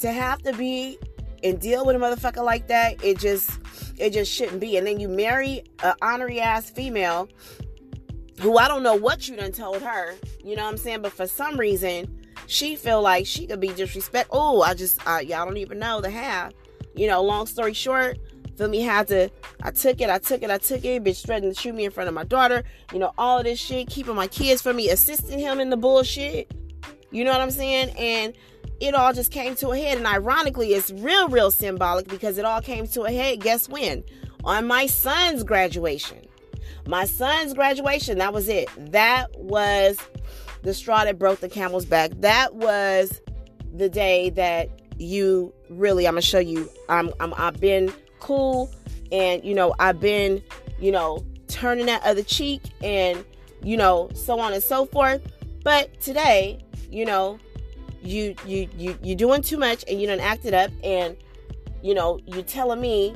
to 0.01 0.11
have 0.11 0.43
to 0.43 0.53
be 0.53 0.99
and 1.45 1.61
deal 1.61 1.85
with 1.85 1.97
a 1.97 1.99
motherfucker 1.99 2.45
like 2.45 2.69
that, 2.69 3.03
it 3.05 3.19
just 3.19 3.51
it 3.99 4.11
just 4.11 4.33
shouldn't 4.33 4.61
be. 4.61 4.77
And 4.77 4.87
then 4.87 4.99
you 5.01 5.09
marry 5.09 5.65
an 5.83 5.95
honorary 6.03 6.41
ass 6.41 6.71
female 6.71 7.29
who 8.43 8.59
I 8.59 8.69
don't 8.69 8.83
know 8.83 8.95
what 8.95 9.29
you 9.29 9.37
done 9.37 9.53
told 9.53 9.83
her, 9.83 10.15
you 10.45 10.57
know 10.57 10.65
what 10.65 10.71
I'm 10.73 10.77
saying? 10.77 11.03
But 11.03 11.13
for 11.13 11.27
some 11.27 11.59
reason, 11.59 12.21
she 12.47 12.77
feel 12.77 13.01
like 13.01 13.27
she 13.27 13.47
could 13.47 13.61
be 13.61 13.69
disrespect. 13.69 14.29
Oh, 14.33 14.63
I 14.63 14.75
just 14.75 15.01
uh, 15.07 15.19
y'all 15.19 15.47
don't 15.47 15.57
even 15.57 15.79
know 15.79 16.01
the 16.01 16.11
half. 16.11 16.53
You 16.95 17.07
know, 17.07 17.23
long 17.23 17.47
story 17.47 17.73
short, 17.73 18.19
Feel 18.57 18.69
me? 18.69 18.83
Had 18.83 19.09
to, 19.09 19.31
I 19.63 19.71
took 19.71 20.01
it, 20.01 20.11
I 20.11 20.19
took 20.19 20.43
it, 20.43 20.51
I 20.51 20.59
took 20.59 20.85
it. 20.85 21.03
Bitch 21.03 21.25
threatened 21.25 21.55
to 21.55 21.61
shoot 21.61 21.75
me 21.75 21.85
in 21.85 21.91
front 21.91 22.09
of 22.09 22.15
my 22.15 22.25
daughter. 22.25 22.65
You 22.93 22.99
know, 22.99 23.13
all 23.17 23.39
of 23.39 23.45
this 23.45 23.59
shit, 23.59 23.89
keeping 23.89 24.15
my 24.15 24.27
kids 24.27 24.61
from 24.61 24.77
me, 24.77 24.91
assisting 24.91 25.39
him 25.39 25.59
in 25.59 25.71
the 25.71 25.77
bullshit. 25.77 26.53
You 27.11 27.25
know 27.25 27.33
what 27.33 27.41
I'm 27.41 27.51
saying? 27.51 27.91
And 27.99 28.35
it 28.81 28.95
all 28.95 29.13
just 29.13 29.31
came 29.31 29.55
to 29.57 29.71
a 29.71 29.79
head. 29.79 29.97
And 29.97 30.07
ironically, 30.07 30.75
it's 30.75 30.91
real, 30.91 31.29
real 31.29 31.51
symbolic 31.51 32.09
because 32.09 32.37
it 32.37 32.45
all 32.45 32.61
came 32.61 32.87
to 32.89 33.03
a 33.03 33.11
head. 33.11 33.41
Guess 33.41 33.69
when? 33.69 34.05
On 34.45 34.67
my 34.67 34.87
son's 34.87 35.45
graduation. 35.45 36.19
My 36.87 37.05
son's 37.05 37.55
graduation, 37.55 38.19
that 38.19 38.33
was 38.33 38.49
it. 38.49 38.69
That 38.93 39.29
was 39.39 39.99
the 40.63 40.75
straw 40.75 41.05
that 41.05 41.19
broke 41.19 41.41
the 41.41 41.49
camel's 41.49 41.85
back. 41.85 42.11
That 42.21 42.55
was 42.55 43.21
the 43.75 43.89
day 43.89 44.31
that 44.31 44.69
you 44.99 45.53
really, 45.69 46.07
I'm 46.07 46.15
gonna 46.15 46.23
show 46.23 46.39
you. 46.39 46.69
I'm, 46.89 47.13
I'm 47.21 47.35
I've 47.37 47.61
been 47.61 47.93
cool, 48.21 48.71
and 49.11 49.45
you 49.45 49.55
know 49.55 49.75
I've 49.79 50.01
been, 50.01 50.43
you 50.81 50.93
know, 50.93 51.25
turning 51.49 51.87
that 51.87 52.03
other 52.05 52.23
cheek, 52.23 52.63
and 52.83 53.25
you 53.63 53.77
know 53.77 54.11
so 54.15 54.39
on 54.39 54.53
and 54.53 54.63
so 54.63 54.87
forth. 54.87 55.23
But 55.65 56.01
today, 56.01 56.65
you 56.91 57.05
know, 57.05 57.39
you 58.03 58.35
you 58.47 58.69
you 58.77 58.99
you 59.03 59.15
doing 59.15 59.43
too 59.43 59.59
much, 59.59 59.85
and 59.89 60.01
you 60.01 60.07
don't 60.07 60.21
act 60.21 60.45
it 60.45 60.55
up, 60.55 60.71
and 60.85 61.17
you 61.83 61.95
know 61.95 62.21
you 62.27 62.43
telling 62.43 62.81
me 62.81 63.15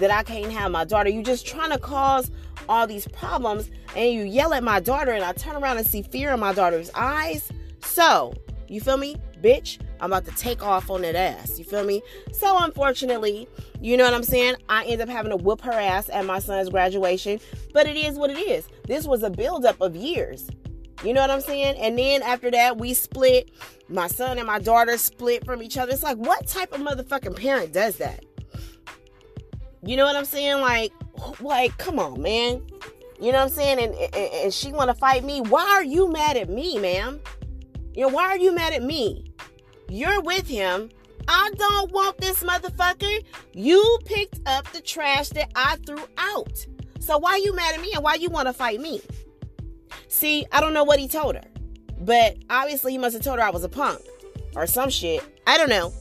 that 0.00 0.10
I 0.10 0.22
can't 0.22 0.52
have 0.52 0.70
my 0.70 0.84
daughter. 0.84 1.10
You 1.10 1.22
just 1.22 1.46
trying 1.46 1.70
to 1.70 1.78
cause 1.78 2.30
all 2.68 2.86
these 2.86 3.08
problems, 3.08 3.70
and 3.96 4.12
you 4.12 4.22
yell 4.22 4.54
at 4.54 4.62
my 4.62 4.80
daughter, 4.80 5.12
and 5.12 5.24
I 5.24 5.32
turn 5.32 5.56
around 5.56 5.78
and 5.78 5.86
see 5.86 6.02
fear 6.02 6.32
in 6.32 6.40
my 6.40 6.52
daughter's 6.52 6.90
eyes. 6.94 7.50
So 7.82 8.34
you 8.68 8.80
feel 8.80 8.96
me, 8.96 9.16
bitch? 9.42 9.78
I'm 10.00 10.12
about 10.12 10.24
to 10.24 10.36
take 10.36 10.64
off 10.64 10.90
on 10.90 11.02
that 11.02 11.14
ass. 11.14 11.58
You 11.58 11.64
feel 11.64 11.84
me? 11.84 12.02
So 12.32 12.58
unfortunately, 12.58 13.46
you 13.80 13.96
know 13.96 14.04
what 14.04 14.14
I'm 14.14 14.24
saying? 14.24 14.56
I 14.68 14.84
end 14.84 15.00
up 15.00 15.08
having 15.08 15.30
to 15.30 15.36
whoop 15.36 15.60
her 15.60 15.72
ass 15.72 16.08
at 16.08 16.24
my 16.24 16.40
son's 16.40 16.68
graduation. 16.70 17.38
But 17.72 17.86
it 17.86 17.96
is 17.96 18.16
what 18.16 18.30
it 18.30 18.38
is. 18.38 18.66
This 18.86 19.06
was 19.06 19.22
a 19.22 19.30
buildup 19.30 19.80
of 19.80 19.94
years. 19.94 20.48
You 21.04 21.12
know 21.12 21.20
what 21.20 21.30
I'm 21.30 21.40
saying? 21.40 21.76
And 21.76 21.98
then 21.98 22.22
after 22.22 22.50
that, 22.50 22.78
we 22.78 22.94
split. 22.94 23.50
My 23.88 24.08
son 24.08 24.38
and 24.38 24.46
my 24.46 24.58
daughter 24.58 24.96
split 24.96 25.44
from 25.44 25.62
each 25.62 25.76
other. 25.76 25.92
It's 25.92 26.02
like, 26.02 26.16
what 26.16 26.46
type 26.46 26.72
of 26.72 26.80
motherfucking 26.80 27.36
parent 27.36 27.72
does 27.72 27.96
that? 27.96 28.24
You 29.84 29.96
know 29.96 30.04
what 30.04 30.16
I'm 30.16 30.24
saying? 30.24 30.60
Like, 30.60 30.92
like, 31.40 31.76
come 31.78 31.98
on, 31.98 32.22
man. 32.22 32.62
You 33.20 33.32
know 33.32 33.38
what 33.38 33.44
I'm 33.44 33.48
saying? 33.50 33.78
And 33.78 33.94
and, 33.94 34.14
and 34.14 34.54
she 34.54 34.72
want 34.72 34.90
to 34.90 34.94
fight 34.94 35.24
me. 35.24 35.40
Why 35.40 35.68
are 35.70 35.84
you 35.84 36.10
mad 36.10 36.36
at 36.36 36.48
me, 36.48 36.78
ma'am? 36.78 37.20
You 37.94 38.02
know, 38.02 38.08
why 38.08 38.28
are 38.28 38.38
you 38.38 38.54
mad 38.54 38.72
at 38.72 38.82
me? 38.82 39.32
You're 39.88 40.20
with 40.22 40.46
him. 40.46 40.90
I 41.28 41.50
don't 41.56 41.92
want 41.92 42.18
this 42.18 42.42
motherfucker. 42.42 43.24
You 43.52 43.98
picked 44.04 44.40
up 44.46 44.70
the 44.72 44.80
trash 44.80 45.28
that 45.30 45.50
I 45.54 45.76
threw 45.86 46.04
out. 46.16 46.66
So 47.00 47.18
why 47.18 47.36
you 47.36 47.54
mad 47.54 47.74
at 47.74 47.80
me 47.80 47.92
and 47.94 48.02
why 48.02 48.14
you 48.14 48.30
want 48.30 48.48
to 48.48 48.52
fight 48.52 48.80
me? 48.80 49.00
See, 50.08 50.46
I 50.52 50.60
don't 50.60 50.72
know 50.72 50.84
what 50.84 50.98
he 50.98 51.08
told 51.08 51.34
her. 51.34 51.44
But 52.00 52.36
obviously 52.50 52.92
he 52.92 52.98
must 52.98 53.14
have 53.14 53.22
told 53.22 53.38
her 53.38 53.44
I 53.44 53.50
was 53.50 53.64
a 53.64 53.68
punk 53.68 54.00
or 54.56 54.66
some 54.66 54.90
shit. 54.90 55.22
I 55.46 55.58
don't 55.58 55.68
know. 55.68 55.92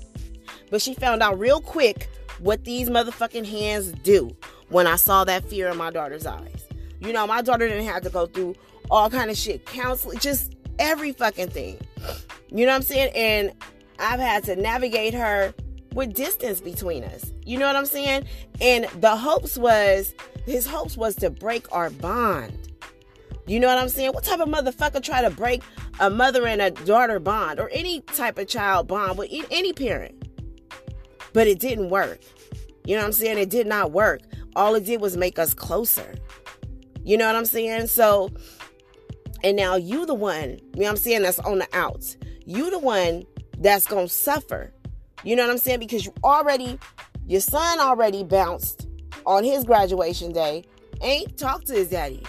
But 0.69 0.81
she 0.81 0.93
found 0.93 1.21
out 1.21 1.37
real 1.37 1.59
quick 1.59 2.09
what 2.41 2.65
these 2.65 2.89
motherfucking 2.89 3.45
hands 3.45 3.91
do 4.03 4.35
when 4.69 4.87
I 4.87 4.95
saw 4.95 5.23
that 5.25 5.45
fear 5.45 5.69
in 5.69 5.77
my 5.77 5.91
daughter's 5.91 6.25
eyes. 6.25 6.65
You 6.99 7.13
know, 7.13 7.25
my 7.27 7.41
daughter 7.41 7.67
didn't 7.67 7.85
have 7.85 8.03
to 8.03 8.09
go 8.09 8.25
through 8.25 8.55
all 8.89 9.09
kind 9.09 9.29
of 9.29 9.37
shit, 9.37 9.65
counseling, 9.65 10.19
just 10.19 10.55
every 10.79 11.13
fucking 11.13 11.49
thing. 11.49 11.79
You 12.49 12.65
know 12.65 12.71
what 12.71 12.77
I'm 12.77 12.81
saying? 12.81 13.11
And 13.15 13.53
I've 13.99 14.19
had 14.19 14.43
to 14.45 14.55
navigate 14.55 15.13
her 15.13 15.53
with 15.93 16.13
distance 16.13 16.61
between 16.61 17.03
us. 17.03 17.31
You 17.45 17.57
know 17.57 17.67
what 17.67 17.75
I'm 17.75 17.85
saying? 17.85 18.25
And 18.59 18.85
the 18.99 19.15
hopes 19.15 19.57
was 19.57 20.13
his 20.45 20.65
hopes 20.65 20.97
was 20.97 21.15
to 21.17 21.29
break 21.29 21.71
our 21.71 21.89
bond. 21.89 22.57
You 23.47 23.59
know 23.59 23.67
what 23.67 23.77
I'm 23.77 23.89
saying? 23.89 24.11
What 24.13 24.23
type 24.23 24.39
of 24.39 24.49
motherfucker 24.49 25.03
try 25.03 25.21
to 25.21 25.29
break 25.29 25.63
a 25.99 26.09
mother 26.09 26.47
and 26.47 26.61
a 26.61 26.71
daughter 26.71 27.19
bond 27.19 27.59
or 27.59 27.69
any 27.73 28.01
type 28.01 28.37
of 28.37 28.47
child 28.47 28.87
bond 28.87 29.17
with 29.17 29.29
any 29.51 29.73
parent? 29.73 30.30
But 31.33 31.47
it 31.47 31.59
didn't 31.59 31.89
work. 31.89 32.19
You 32.85 32.95
know 32.95 33.01
what 33.01 33.07
I'm 33.07 33.13
saying? 33.13 33.37
It 33.37 33.49
did 33.49 33.67
not 33.67 33.91
work. 33.91 34.21
All 34.55 34.75
it 34.75 34.85
did 34.85 35.01
was 35.01 35.15
make 35.15 35.39
us 35.39 35.53
closer. 35.53 36.15
You 37.03 37.17
know 37.17 37.25
what 37.25 37.35
I'm 37.35 37.45
saying? 37.45 37.87
So, 37.87 38.29
and 39.43 39.57
now 39.57 39.75
you 39.75 40.05
the 40.05 40.13
one, 40.13 40.49
you 40.49 40.81
know 40.81 40.83
what 40.83 40.89
I'm 40.89 40.97
saying, 40.97 41.23
that's 41.23 41.39
on 41.39 41.59
the 41.59 41.67
outs. 41.73 42.17
You 42.45 42.69
the 42.69 42.79
one 42.79 43.23
that's 43.57 43.85
going 43.85 44.07
to 44.07 44.13
suffer. 44.13 44.73
You 45.23 45.35
know 45.35 45.43
what 45.43 45.51
I'm 45.51 45.57
saying? 45.57 45.79
Because 45.79 46.05
you 46.05 46.13
already, 46.23 46.79
your 47.27 47.41
son 47.41 47.79
already 47.79 48.23
bounced 48.23 48.87
on 49.25 49.43
his 49.43 49.63
graduation 49.63 50.31
day, 50.31 50.63
ain't 51.01 51.37
talked 51.37 51.67
to 51.67 51.73
his 51.73 51.89
daddy, 51.89 52.23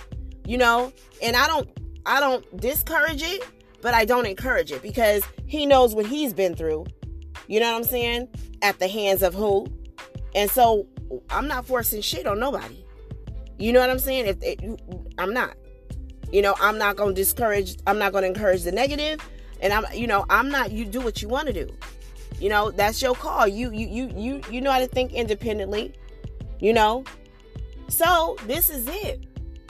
you 0.47 0.59
know? 0.59 0.92
And 1.23 1.37
I 1.37 1.47
don't, 1.47 1.68
I 2.06 2.21
don't 2.21 2.61
discourage 2.61 3.23
it, 3.23 3.44
but 3.80 3.94
I 3.94 4.04
don't 4.04 4.26
encourage 4.26 4.73
it 4.73 4.82
because 4.82 5.23
he 5.47 5.66
knows 5.66 5.94
what 5.94 6.06
he's 6.06 6.32
been 6.32 6.54
through. 6.54 6.87
You 7.49 7.61
know 7.61 7.73
what 7.73 7.79
I'm 7.79 7.85
saying? 7.85 8.29
At 8.63 8.79
the 8.79 8.89
hands 8.89 9.23
of 9.23 9.35
who? 9.35 9.67
And 10.35 10.51
so 10.51 10.87
I'm 11.31 11.49
not 11.49 11.67
forcing 11.67 12.01
shit 12.01 12.27
on 12.27 12.39
nobody. 12.39 12.85
You 13.59 13.73
know 13.73 13.81
what 13.81 13.91
I'm 13.91 13.99
saying? 13.99 14.27
If 14.27 14.43
it, 14.43 14.81
I'm 15.19 15.33
not, 15.33 15.57
you 16.33 16.43
know, 16.43 16.55
I'm 16.61 16.79
not 16.79 16.97
gonna 16.97 17.15
discourage. 17.15 17.77
I'm 17.87 17.99
not 17.99 18.13
gonna 18.13 18.27
encourage 18.27 18.63
the 18.63 18.73
negative. 18.73 19.21
And 19.61 19.73
I'm, 19.73 19.85
you 19.95 20.07
know, 20.07 20.25
I'm 20.31 20.51
not. 20.51 20.73
You 20.73 20.85
do 20.85 21.01
what 21.01 21.23
you 21.23 21.29
want 21.29 21.47
to 21.47 21.53
do. 21.53 21.69
You 22.41 22.49
know, 22.49 22.71
that's 22.71 23.01
your 23.01 23.15
call. 23.15 23.47
You, 23.47 23.71
you, 23.73 23.87
you, 23.87 24.11
you, 24.17 24.41
you 24.51 24.61
know 24.61 24.73
how 24.73 24.81
to 24.81 24.89
think 24.89 25.13
independently. 25.13 25.95
You 26.59 26.73
know, 26.73 27.05
so 27.89 28.37
this 28.47 28.71
is 28.71 28.89
it. 28.89 29.27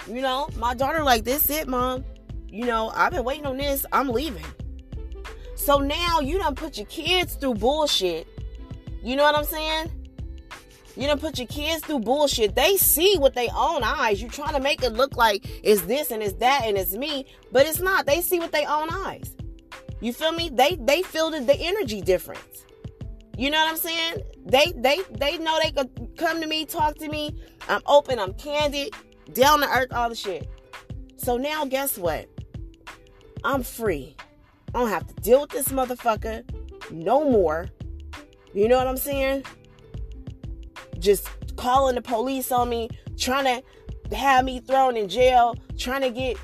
You 0.06 0.22
know, 0.22 0.48
my 0.56 0.74
daughter 0.74 1.02
like 1.02 1.24
this. 1.24 1.50
It, 1.50 1.68
mom. 1.68 2.04
You 2.48 2.66
know, 2.66 2.90
I've 2.94 3.12
been 3.12 3.24
waiting 3.24 3.46
on 3.46 3.56
this. 3.56 3.84
I'm 3.92 4.08
leaving. 4.08 4.44
So 5.62 5.78
now 5.78 6.18
you 6.18 6.38
don't 6.38 6.56
put 6.56 6.76
your 6.76 6.86
kids 6.86 7.36
through 7.36 7.54
bullshit. 7.54 8.26
You 9.00 9.14
know 9.14 9.22
what 9.22 9.36
I'm 9.36 9.44
saying? 9.44 9.92
You 10.96 11.06
don't 11.06 11.20
put 11.20 11.38
your 11.38 11.46
kids 11.46 11.84
through 11.84 12.00
bullshit. 12.00 12.56
They 12.56 12.76
see 12.76 13.16
with 13.16 13.34
their 13.34 13.48
own 13.56 13.84
eyes. 13.84 14.20
You're 14.20 14.28
trying 14.28 14.54
to 14.54 14.60
make 14.60 14.82
it 14.82 14.92
look 14.92 15.16
like 15.16 15.46
it's 15.62 15.82
this 15.82 16.10
and 16.10 16.20
it's 16.20 16.32
that 16.40 16.62
and 16.64 16.76
it's 16.76 16.94
me, 16.94 17.26
but 17.52 17.64
it's 17.64 17.78
not. 17.78 18.06
They 18.06 18.22
see 18.22 18.40
with 18.40 18.50
their 18.50 18.68
own 18.68 18.88
eyes. 18.90 19.36
You 20.00 20.12
feel 20.12 20.32
me? 20.32 20.50
They 20.52 20.74
they 20.80 21.02
feel 21.02 21.30
the, 21.30 21.38
the 21.38 21.54
energy 21.54 22.00
difference. 22.00 22.66
You 23.38 23.50
know 23.52 23.58
what 23.58 23.70
I'm 23.70 23.76
saying? 23.76 24.16
They 24.44 24.72
they 24.74 24.98
they 25.12 25.38
know 25.38 25.60
they 25.62 25.70
could 25.70 26.16
come 26.18 26.40
to 26.40 26.46
me, 26.48 26.66
talk 26.66 26.96
to 26.96 27.08
me. 27.08 27.40
I'm 27.68 27.82
open, 27.86 28.18
I'm 28.18 28.34
candid, 28.34 28.96
down 29.32 29.60
to 29.60 29.68
earth, 29.68 29.92
all 29.92 30.08
the 30.08 30.16
shit. 30.16 30.48
So 31.18 31.36
now 31.36 31.64
guess 31.66 31.96
what? 31.96 32.26
I'm 33.44 33.62
free. 33.62 34.16
I 34.74 34.80
don't 34.80 34.88
have 34.88 35.06
to 35.06 35.14
deal 35.14 35.42
with 35.42 35.50
this 35.50 35.68
motherfucker 35.68 36.44
no 36.90 37.28
more. 37.28 37.68
You 38.54 38.68
know 38.68 38.78
what 38.78 38.86
I'm 38.86 38.96
saying? 38.96 39.44
Just 40.98 41.28
calling 41.56 41.94
the 41.94 42.02
police 42.02 42.52
on 42.52 42.68
me, 42.68 42.88
trying 43.16 43.44
to 43.44 44.16
have 44.16 44.44
me 44.44 44.60
thrown 44.60 44.96
in 44.96 45.08
jail, 45.08 45.54
trying 45.76 46.02
to 46.02 46.10
get 46.10 46.36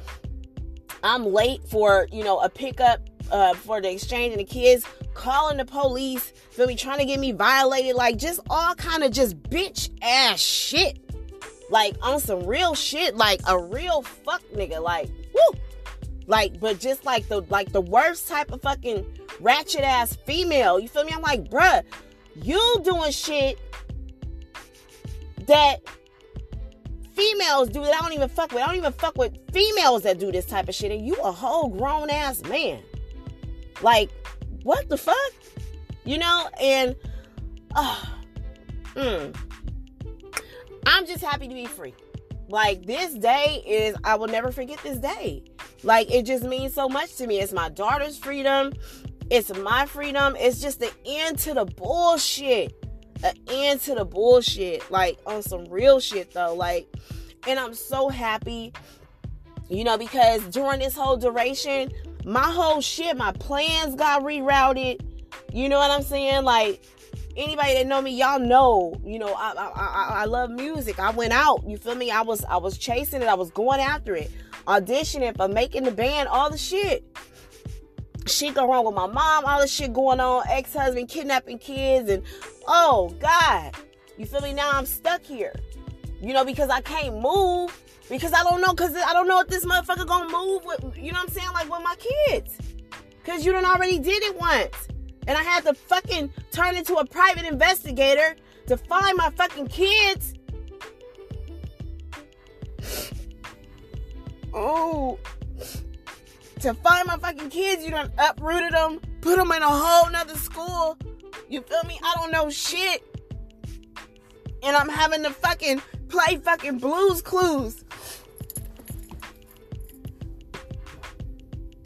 I'm 1.03 1.27
late 1.27 1.63
for, 1.69 2.09
you 2.11 2.25
know, 2.25 2.41
a 2.41 2.49
pickup 2.49 3.09
uh, 3.31 3.55
for 3.55 3.81
the 3.81 3.91
exchange 3.91 4.33
and 4.33 4.41
the 4.41 4.45
kids 4.45 4.85
calling 5.15 5.57
the 5.57 5.65
police, 5.65 6.33
feel 6.51 6.67
me, 6.67 6.77
trying 6.77 6.99
to 6.99 7.05
get 7.05 7.19
me 7.19 7.33
violated, 7.33 7.95
like 7.95 8.17
just 8.17 8.41
all 8.49 8.75
kind 8.75 9.03
of 9.03 9.11
just 9.11 9.41
bitch 9.43 9.91
ass 10.03 10.41
shit. 10.41 10.99
Like 11.71 11.97
on 12.01 12.21
some 12.21 12.47
real 12.47 12.75
shit, 12.75 13.17
like 13.17 13.41
a 13.47 13.59
real 13.59 14.03
fuck 14.03 14.43
nigga, 14.55 14.81
like 14.83 15.11
woo. 15.35 15.59
Like, 16.29 16.61
but 16.61 16.79
just 16.79 17.07
like 17.07 17.27
the 17.29 17.41
like 17.49 17.73
the 17.73 17.81
worst 17.81 18.29
type 18.29 18.53
of 18.53 18.61
fucking 18.61 19.05
ratchet 19.41 19.81
ass 19.81 20.15
female. 20.15 20.79
You 20.79 20.87
feel 20.87 21.05
me? 21.05 21.13
I'm 21.15 21.23
like, 21.23 21.51
bruh, 21.51 21.83
you 22.37 22.81
doing 22.85 23.11
shit 23.11 23.59
that 25.47 25.79
females 27.15 27.71
do 27.71 27.81
that 27.81 27.95
I 27.95 28.01
don't 28.01 28.13
even 28.13 28.29
fuck 28.29 28.53
with. 28.53 28.63
I 28.63 28.67
don't 28.67 28.77
even 28.77 28.93
fuck 28.93 29.17
with 29.17 29.39
females 29.53 30.03
that 30.03 30.19
do 30.19 30.31
this 30.31 30.45
type 30.45 30.69
of 30.69 30.75
shit. 30.75 30.93
And 30.93 31.05
you 31.05 31.15
a 31.15 31.33
whole 31.33 31.69
grown 31.69 32.11
ass 32.11 32.43
man. 32.43 32.83
Like, 33.81 34.11
what 34.65 34.87
the 34.91 34.99
fuck? 34.99 35.33
You 36.05 36.19
know, 36.19 36.51
and 36.61 36.95
uh, 37.75 38.05
mm, 38.95 39.35
I'm 40.87 41.07
just 41.07 41.25
happy 41.25 41.49
to 41.49 41.55
be 41.55 41.65
free. 41.65 41.95
Like 42.49 42.87
this 42.87 43.15
day 43.15 43.63
is 43.67 43.95
I 44.05 44.17
will 44.17 44.27
never 44.27 44.51
forget 44.51 44.79
this 44.83 44.99
day. 44.99 45.45
Like 45.83 46.11
it 46.11 46.25
just 46.25 46.45
means 46.45 46.75
so 46.75 46.89
much 46.89 47.17
to 47.17 47.27
me. 47.27 47.41
It's 47.41 47.53
my 47.53 47.69
daughter's 47.69 48.19
freedom. 48.19 48.73
It's 49.31 49.55
my 49.59 49.85
freedom. 49.87 50.35
It's 50.39 50.61
just 50.61 50.81
the 50.81 50.91
end 51.05 51.39
to 51.41 51.55
the 51.55 51.67
bullshit. 51.67 52.75
An 53.23 53.35
end 53.51 53.81
to 53.83 53.95
the 53.95 54.05
bullshit. 54.05 54.91
Like 54.91 55.19
on 55.27 55.43
some 55.43 55.67
real 55.67 56.01
shit 56.01 56.33
though. 56.33 56.55
Like, 56.55 56.89
and 57.47 57.59
I'm 57.59 57.75
so 57.75 58.09
happy, 58.09 58.73
you 59.69 59.85
know, 59.85 59.99
because 59.99 60.43
during 60.45 60.81
this 60.81 60.95
whole 60.95 61.17
duration, 61.17 61.93
my 62.25 62.51
whole 62.51 62.81
shit, 62.81 63.17
my 63.17 63.33
plans 63.33 63.95
got 63.95 64.23
rerouted. 64.23 65.01
You 65.53 65.69
know 65.69 65.79
what 65.79 65.91
I'm 65.91 66.03
saying? 66.03 66.45
Like, 66.45 66.83
anybody 67.39 67.75
that 67.75 67.87
know 67.87 68.03
me, 68.03 68.11
y'all 68.11 68.39
know, 68.39 69.01
you 69.05 69.19
know, 69.19 69.33
I, 69.33 69.53
I, 69.53 69.71
I, 69.75 70.09
I 70.23 70.25
love 70.27 70.51
music. 70.51 70.99
I 70.99 71.11
went 71.11 71.33
out, 71.33 71.63
you 71.67 71.79
feel 71.79 71.95
me? 71.95 72.11
I 72.11 72.21
was, 72.23 72.45
I 72.45 72.59
was 72.59 72.77
chasing 72.77 73.23
it. 73.23 73.29
I 73.29 73.35
was 73.35 73.51
going 73.51 73.81
after 73.81 74.15
it, 74.15 74.31
auditioning 74.67 75.37
for 75.37 75.49
making 75.49 75.85
the 75.85 75.91
band, 75.91 76.29
all 76.29 76.51
the 76.51 76.59
shit. 76.59 77.05
Shit 78.27 78.55
go 78.55 78.69
wrong 78.69 78.85
with 78.85 78.95
my 78.95 79.07
mom, 79.07 79.47
all 79.47 79.61
the 79.61 79.69
shit 79.69 79.95
going 79.95 80.21
on, 80.21 80.45
ex-husband 80.51 81.09
kidnapping 81.09 81.59
kids, 81.59 82.11
and 82.11 82.23
oh 82.67 83.15
God, 83.21 83.75
you 84.19 84.27
feel 84.27 84.43
me? 84.43 84.53
Now 84.53 84.71
I'm 84.71 84.85
stuck 84.85 85.23
here, 85.25 85.55
you 86.21 86.35
know, 86.35 86.45
because 86.45 86.69
I 86.69 86.83
can't 86.83 87.23
move 87.23 87.75
because 88.09 88.33
I 88.33 88.43
don't 88.43 88.61
know, 88.61 88.73
because 88.73 88.95
I 88.97 89.13
don't 89.13 89.29
know 89.29 89.41
if 89.41 89.49
this 89.49 89.65
motherfucker 89.65 90.07
gonna 90.07 90.31
move 90.33 90.65
with, 90.65 90.97
you 90.97 91.13
know 91.13 91.19
what 91.19 91.29
I'm 91.29 91.35
saying, 91.35 91.49
like 91.53 91.71
with 91.71 91.83
my 91.83 91.95
kids. 91.97 92.59
Because 93.23 93.45
you 93.45 93.53
done 93.53 93.67
already 93.67 93.99
did 93.99 94.23
it 94.23 94.37
once. 94.37 94.89
And 95.29 95.37
I 95.37 95.43
had 95.43 95.65
to 95.67 95.75
fucking 95.75 96.33
turn 96.51 96.75
into 96.75 96.95
a 96.95 97.05
private 97.05 97.45
investigator 97.45 98.35
to 98.67 98.79
find 98.79 99.17
my 99.19 99.29
fucking 99.31 99.69
kids. 99.69 100.33
Oh. 104.55 105.19
To 106.61 106.73
find 106.73 107.07
my 107.07 107.19
fucking 107.19 107.51
kids, 107.51 107.85
you 107.85 107.91
done 107.91 108.11
uprooted 108.17 108.73
them, 108.73 109.01
put 109.21 109.37
them 109.37 109.53
in 109.53 109.63
a 109.63 109.69
whole 109.69 110.11
nother 110.11 110.35
school. 110.35 110.97
You 111.51 111.61
feel 111.61 111.85
me? 111.85 112.01
I 112.03 112.15
don't 112.17 112.33
know 112.33 112.49
shit. 112.49 113.05
And 114.63 114.75
I'm 114.75 114.89
having 114.89 115.23
to 115.25 115.31
fucking 115.31 115.83
play 116.09 116.39
fucking 116.39 116.79
Blue's 116.79 117.21
Clues. 117.21 117.85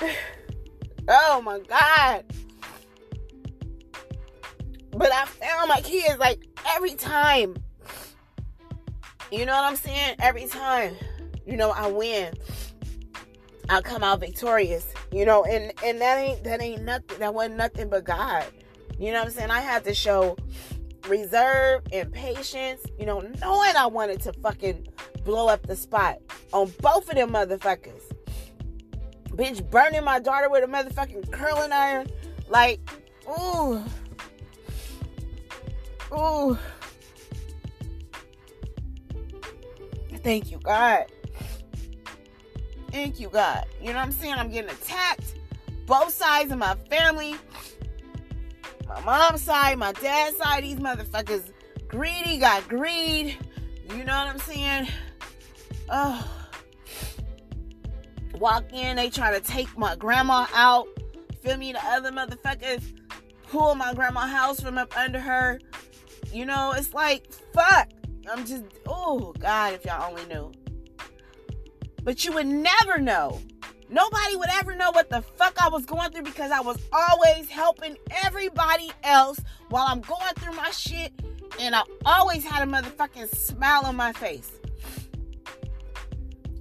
oh 1.09 1.43
my 1.43 1.59
God. 1.59 2.25
But 4.93 5.11
I 5.13 5.25
found 5.25 5.69
my 5.69 5.81
kids 5.81 6.19
like 6.19 6.47
every 6.69 6.95
time. 6.95 7.57
You 9.31 9.47
know 9.47 9.55
what 9.55 9.65
I'm 9.65 9.77
saying? 9.77 10.17
Every 10.19 10.47
time, 10.47 10.95
you 11.47 11.57
know, 11.57 11.71
I 11.71 11.87
win. 11.87 12.35
I 13.69 13.81
come 13.81 14.03
out 14.03 14.21
victorious. 14.21 14.87
You 15.11 15.25
know, 15.25 15.45
and 15.45 15.73
and 15.85 16.01
that 16.01 16.19
ain't 16.19 16.45
that 16.45 16.61
ain't 16.63 16.83
nothing. 16.83 17.19
That 17.19 17.35
wasn't 17.35 17.57
nothing 17.57 17.89
but 17.89 18.05
God. 18.05 18.45
You 18.99 19.13
know 19.13 19.19
what 19.21 19.29
I'm 19.29 19.33
saying? 19.33 19.51
I 19.51 19.61
had 19.61 19.85
to 19.85 19.95
show 19.95 20.37
reserve 21.09 21.83
and 21.93 22.13
patience. 22.13 22.83
You 22.99 23.07
know, 23.07 23.21
knowing 23.21 23.77
I 23.77 23.87
wanted 23.87 24.21
to 24.23 24.33
fucking 24.35 24.89
blow 25.25 25.49
up 25.49 25.67
the 25.67 25.77
spot 25.77 26.19
on 26.53 26.73
both 26.81 27.09
of 27.09 27.15
them 27.15 27.31
motherfuckers. 27.31 28.03
Bitch 29.29 29.69
burning 29.71 30.05
my 30.05 30.19
daughter 30.19 30.51
with 30.51 30.63
a 30.63 30.67
motherfucking 30.67 31.33
curling 31.33 31.73
iron. 31.73 32.09
Like, 32.49 32.81
ooh. 33.27 33.83
Ooh. 36.13 36.59
Thank 40.23 40.51
you, 40.51 40.59
God. 40.59 41.07
Thank 42.91 43.19
you, 43.19 43.29
God. 43.29 43.65
You 43.81 43.89
know 43.89 43.95
what 43.95 44.07
I'm 44.07 44.13
saying? 44.13 44.35
I'm 44.35 44.51
getting 44.51 44.71
attacked. 44.71 45.35
Both 45.87 46.13
sides 46.13 46.53
of 46.53 46.59
my 46.59 46.75
family. 46.91 47.35
My 48.87 49.01
mom's 49.01 49.43
side, 49.43 49.79
my 49.79 49.93
dad's 49.93 50.37
side, 50.37 50.65
these 50.65 50.77
motherfuckers 50.77 51.51
greedy, 51.89 52.39
got 52.39 52.69
greed. 52.69 53.39
You 53.89 54.05
know 54.05 54.17
what 54.17 54.29
I'm 54.29 54.39
saying? 54.39 54.89
Oh. 55.89 56.31
Walk 58.35 58.73
in, 58.73 58.97
they 58.97 59.09
try 59.09 59.33
to 59.33 59.41
take 59.41 59.77
my 59.79 59.97
grandma 59.97 60.47
out. 60.55 60.87
Feel 61.43 61.57
me? 61.57 61.73
The 61.73 61.85
other 61.87 62.13
motherfuckers 62.13 62.83
pull 63.49 63.75
my 63.75 63.95
grandma 63.95 64.27
house 64.27 64.61
from 64.61 64.79
up 64.79 64.97
under 64.97 65.19
her. 65.19 65.59
You 66.33 66.47
know, 66.47 66.73
it's 66.77 66.95
like, 66.95 67.31
fuck. 67.53 67.89
I'm 68.31 68.47
just, 68.47 68.65
oh, 68.87 69.35
God, 69.39 69.75
if 69.75 69.85
y'all 69.85 70.11
only 70.11 70.25
knew. 70.27 70.53
But 72.03 72.25
you 72.25 72.33
would 72.33 72.47
never 72.47 72.99
know. 72.99 73.41
Nobody 73.91 74.37
would 74.37 74.49
ever 74.55 74.75
know 74.75 74.91
what 74.91 75.11
the 75.11 75.21
fuck 75.21 75.61
I 75.61 75.69
was 75.69 75.85
going 75.85 76.11
through 76.13 76.23
because 76.23 76.51
I 76.51 76.61
was 76.61 76.79
always 76.93 77.51
helping 77.51 77.97
everybody 78.25 78.91
else 79.05 79.39
while 79.69 79.85
I'm 79.87 80.01
going 80.01 80.35
through 80.37 80.55
my 80.55 80.71
shit. 80.71 81.13
And 81.61 81.75
I 81.75 81.83
always 82.07 82.43
had 82.45 82.67
a 82.67 82.71
motherfucking 82.71 83.35
smile 83.35 83.83
on 83.85 83.97
my 83.97 84.13
face. 84.15 84.51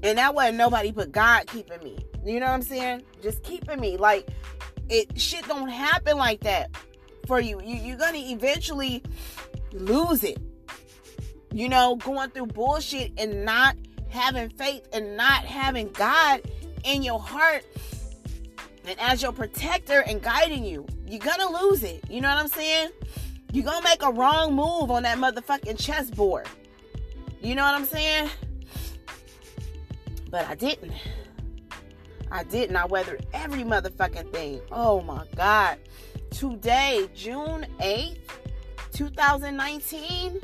And 0.04 0.18
that 0.18 0.36
wasn't 0.36 0.58
nobody 0.58 0.92
but 0.92 1.14
God 1.14 1.48
keeping 1.48 1.82
me. 1.82 1.98
You 2.26 2.40
know 2.40 2.48
what 2.48 2.54
I'm 2.54 2.62
saying? 2.64 3.04
Just 3.24 3.44
keeping 3.44 3.80
me. 3.80 3.96
Like, 3.96 4.28
it 4.90 5.20
shit 5.20 5.48
don't 5.48 5.70
happen 5.70 6.18
like 6.18 6.42
that 6.42 6.72
for 7.28 7.40
you. 7.40 7.62
you 7.64 7.76
you're 7.78 7.98
gonna 7.98 8.18
eventually 8.18 9.02
lose 9.74 10.24
it. 10.24 10.38
You 11.52 11.70
know, 11.70 11.96
going 11.98 12.30
through 12.30 12.48
bullshit 12.48 13.14
and 13.18 13.44
not 13.46 13.76
having 14.10 14.50
faith 14.50 14.88
and 14.94 15.18
not 15.18 15.46
having 15.46 15.92
God 15.92 16.42
in 16.84 17.04
your 17.04 17.20
heart 17.20 17.66
and 18.86 19.00
as 19.00 19.22
your 19.22 19.32
protector 19.32 20.02
and 20.02 20.22
guiding 20.22 20.66
you. 20.66 20.86
You're 21.08 21.20
gonna 21.20 21.50
lose 21.62 21.84
it. 21.84 22.04
You 22.10 22.22
know 22.22 22.30
what 22.30 22.38
I'm 22.38 22.48
saying? 22.48 22.90
You're 23.52 23.66
gonna 23.66 23.84
make 23.84 24.02
a 24.02 24.12
wrong 24.12 24.56
move 24.56 24.92
on 24.92 25.04
that 25.04 25.18
motherfucking 25.18 25.78
chessboard. 25.78 26.48
You 27.42 27.56
know 27.56 27.64
what 27.64 27.76
I'm 27.76 27.86
saying? 27.86 28.30
But 30.30 30.48
I 30.48 30.56
didn't. 30.56 30.94
I 32.32 32.44
didn't. 32.46 32.78
I 32.78 32.86
weathered 32.86 33.26
every 33.34 33.64
motherfucking 33.64 34.32
thing. 34.32 34.62
Oh 34.72 35.02
my 35.02 35.26
God. 35.36 35.78
Today, 36.30 37.10
June 37.14 37.66
8th, 37.82 38.20
2019, 39.02 40.40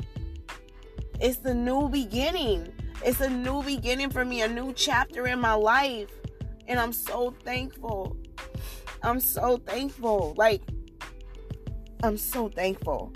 it's 1.20 1.36
the 1.36 1.54
new 1.54 1.88
beginning. 1.88 2.72
It's 3.04 3.20
a 3.20 3.30
new 3.30 3.62
beginning 3.62 4.10
for 4.10 4.24
me, 4.24 4.42
a 4.42 4.48
new 4.48 4.72
chapter 4.72 5.28
in 5.28 5.38
my 5.38 5.54
life. 5.54 6.10
And 6.66 6.80
I'm 6.80 6.92
so 6.92 7.32
thankful. 7.44 8.16
I'm 9.00 9.20
so 9.20 9.58
thankful. 9.58 10.34
Like, 10.36 10.62
I'm 12.02 12.16
so 12.16 12.48
thankful. 12.48 13.12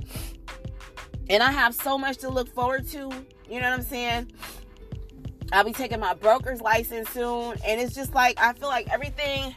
And 1.28 1.42
I 1.42 1.50
have 1.50 1.74
so 1.74 1.98
much 1.98 2.18
to 2.18 2.28
look 2.28 2.54
forward 2.54 2.86
to. 2.90 3.10
You 3.50 3.60
know 3.60 3.68
what 3.68 3.80
I'm 3.80 3.82
saying? 3.82 4.30
I'll 5.52 5.64
be 5.64 5.72
taking 5.72 5.98
my 5.98 6.14
broker's 6.14 6.60
license 6.60 7.08
soon. 7.10 7.56
And 7.66 7.80
it's 7.80 7.96
just 7.96 8.14
like, 8.14 8.40
I 8.40 8.52
feel 8.52 8.68
like 8.68 8.88
everything 8.92 9.56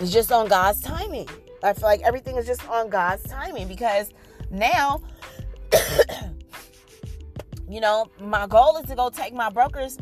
is 0.00 0.12
just 0.12 0.30
on 0.30 0.46
God's 0.46 0.80
timing. 0.80 1.28
I 1.64 1.72
feel 1.72 1.88
like 1.88 2.02
everything 2.02 2.36
is 2.36 2.46
just 2.46 2.68
on 2.68 2.88
God's 2.88 3.24
timing 3.24 3.66
because 3.66 4.12
now, 4.50 5.02
you 7.68 7.80
know, 7.80 8.10
my 8.20 8.46
goal 8.46 8.76
is 8.78 8.86
to 8.86 8.94
go 8.94 9.10
take 9.10 9.34
my 9.34 9.50
broker's 9.50 9.98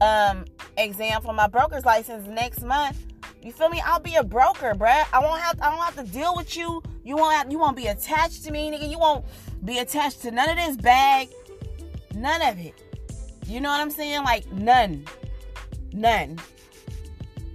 um, 0.00 0.44
exam 0.76 1.22
for 1.22 1.32
my 1.32 1.46
broker's 1.46 1.84
license 1.84 2.26
next 2.26 2.62
month. 2.62 3.04
You 3.42 3.52
feel 3.52 3.68
me? 3.68 3.80
I'll 3.84 4.00
be 4.00 4.16
a 4.16 4.24
broker, 4.24 4.74
bruh. 4.74 5.04
I 5.12 5.20
won't 5.20 5.40
have 5.40 5.60
I 5.60 5.70
don't 5.70 5.80
have 5.80 5.96
to 5.96 6.12
deal 6.12 6.34
with 6.36 6.56
you. 6.56 6.82
You 7.04 7.16
won't 7.16 7.34
have, 7.34 7.50
you 7.50 7.58
won't 7.58 7.76
be 7.76 7.86
attached 7.86 8.44
to 8.44 8.50
me, 8.50 8.70
nigga. 8.70 8.90
You 8.90 8.98
won't 8.98 9.24
be 9.64 9.78
attached 9.78 10.22
to 10.22 10.30
none 10.30 10.48
of 10.48 10.56
this 10.56 10.76
bag. 10.76 11.28
None 12.14 12.42
of 12.42 12.58
it. 12.58 12.74
You 13.46 13.60
know 13.60 13.70
what 13.70 13.80
I'm 13.80 13.90
saying? 13.90 14.24
Like 14.24 14.50
none. 14.52 15.04
None. 15.92 16.38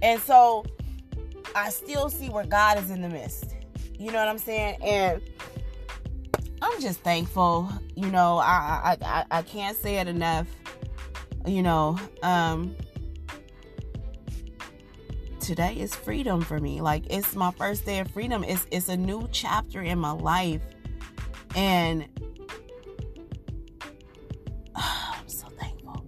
And 0.02 0.20
so 0.20 0.64
I 1.54 1.70
still 1.70 2.08
see 2.08 2.28
where 2.30 2.44
God 2.44 2.78
is 2.78 2.90
in 2.90 3.00
the 3.00 3.08
midst. 3.08 3.54
You 3.98 4.10
know 4.10 4.18
what 4.18 4.28
I'm 4.28 4.38
saying? 4.38 4.82
And 4.82 5.22
I'm 6.64 6.80
just 6.80 7.00
thankful. 7.00 7.68
You 7.94 8.10
know, 8.10 8.38
I 8.38 8.96
I 9.02 9.04
I, 9.04 9.24
I 9.30 9.42
can't 9.42 9.76
say 9.76 9.96
it 9.96 10.08
enough. 10.08 10.46
You 11.46 11.62
know, 11.62 11.98
um 12.22 12.74
today 15.40 15.74
is 15.74 15.94
freedom 15.94 16.40
for 16.40 16.58
me. 16.58 16.80
Like 16.80 17.04
it's 17.10 17.34
my 17.34 17.50
first 17.52 17.84
day 17.84 17.98
of 17.98 18.10
freedom. 18.10 18.44
It's 18.44 18.66
it's 18.70 18.88
a 18.88 18.96
new 18.96 19.28
chapter 19.30 19.82
in 19.82 19.98
my 19.98 20.12
life. 20.12 20.62
And 21.54 22.08
I'm 24.74 25.28
so 25.28 25.48
thankful. 25.58 26.06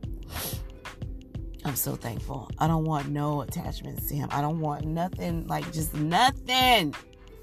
I'm 1.66 1.76
so 1.76 1.96
thankful. 1.96 2.50
I 2.58 2.66
don't 2.66 2.84
want 2.84 3.10
no 3.10 3.42
attachments 3.42 4.08
to 4.08 4.14
him. 4.14 4.30
I 4.32 4.40
don't 4.40 4.60
want 4.60 4.86
nothing, 4.86 5.46
like 5.48 5.70
just 5.70 5.92
nothing. 5.92 6.94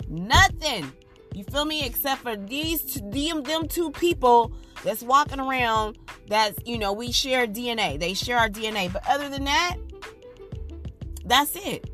Nothing. 0.10 0.92
You 1.34 1.44
feel 1.46 1.66
me? 1.66 1.86
Except 1.86 2.22
for 2.22 2.36
these 2.36 3.02
them, 3.02 3.44
them 3.44 3.68
two 3.68 3.92
people 3.92 4.54
that's 4.84 5.02
walking 5.02 5.40
around 5.40 5.98
that's, 6.28 6.58
you 6.66 6.78
know, 6.78 6.94
we 6.94 7.12
share 7.12 7.48
DNA. 7.48 8.00
They 8.00 8.14
share 8.14 8.38
our 8.38 8.50
DNA. 8.50 8.92
But 8.92 9.08
other 9.10 9.30
than 9.30 9.46
that, 9.46 9.78
that's 11.26 11.56
it. 11.56 11.90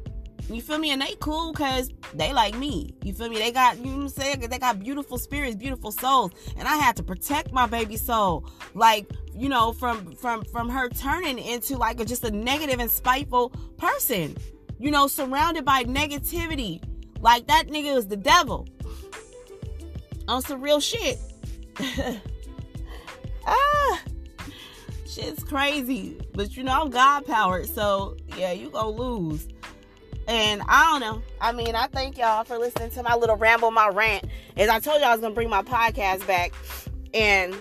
You 0.50 0.62
feel 0.62 0.80
me? 0.80 0.90
And 0.90 1.02
they 1.02 1.16
cool 1.20 1.52
because 1.52 1.92
they 2.16 2.34
like 2.34 2.58
me. 2.58 2.96
You 3.04 3.14
feel 3.14 3.30
me? 3.30 3.38
They 3.38 3.52
got, 3.52 3.78
you 3.78 3.86
know 3.86 3.98
what 3.98 4.02
I'm 4.02 4.10
saying? 4.10 4.40
They 4.40 4.58
got 4.58 4.80
beautiful 4.80 5.20
spirits, 5.20 5.56
beautiful 5.56 5.92
souls. 5.92 6.32
And 6.58 6.68
I 6.68 6.76
had 6.78 6.96
to 6.96 7.04
protect 7.04 7.54
my 7.54 7.68
baby 7.68 7.98
soul. 7.98 8.50
Like, 8.74 9.06
you 9.36 9.48
know, 9.48 9.74
from 9.74 10.16
from 10.16 10.44
from 10.46 10.70
her 10.70 10.90
turning 10.90 11.38
into 11.38 11.78
like 11.78 12.00
a, 12.00 12.06
just 12.06 12.24
a 12.24 12.32
negative 12.32 12.80
and 12.80 12.90
spiteful 12.90 13.50
person. 13.78 14.36
You 14.80 14.90
know, 14.90 15.08
surrounded 15.08 15.66
by 15.66 15.84
negativity. 15.84 16.82
Like 17.22 17.48
that 17.48 17.68
nigga 17.68 17.96
is 17.96 18.08
the 18.08 18.18
devil. 18.18 18.68
On 20.30 20.42
some 20.42 20.62
real 20.62 20.80
shit. 20.80 21.20
ah, 23.48 24.02
shit's 25.06 25.44
crazy. 25.44 26.18
But 26.34 26.56
you 26.56 26.64
know, 26.64 26.82
I'm 26.84 26.90
God 26.90 27.26
powered. 27.26 27.68
So, 27.68 28.16
yeah, 28.38 28.52
you 28.52 28.70
gonna 28.70 28.90
lose. 28.90 29.48
And 30.28 30.62
I 30.68 30.86
don't 30.86 31.00
know. 31.00 31.24
I 31.42 31.52
mean, 31.52 31.76
I 31.76 31.88
thank 31.88 32.18
y'all 32.18 32.44
for 32.44 32.60
listening 32.60 32.92
to 32.92 33.02
my 33.02 33.16
little 33.16 33.36
ramble, 33.36 33.72
my 33.72 33.90
rant. 33.90 34.26
As 34.56 34.70
I 34.70 34.80
told 34.80 35.02
y'all, 35.02 35.10
I 35.10 35.14
was 35.14 35.22
gonna 35.22 35.34
bring 35.34 35.50
my 35.50 35.64
podcast 35.64 36.26
back, 36.28 36.54
and 37.14 37.56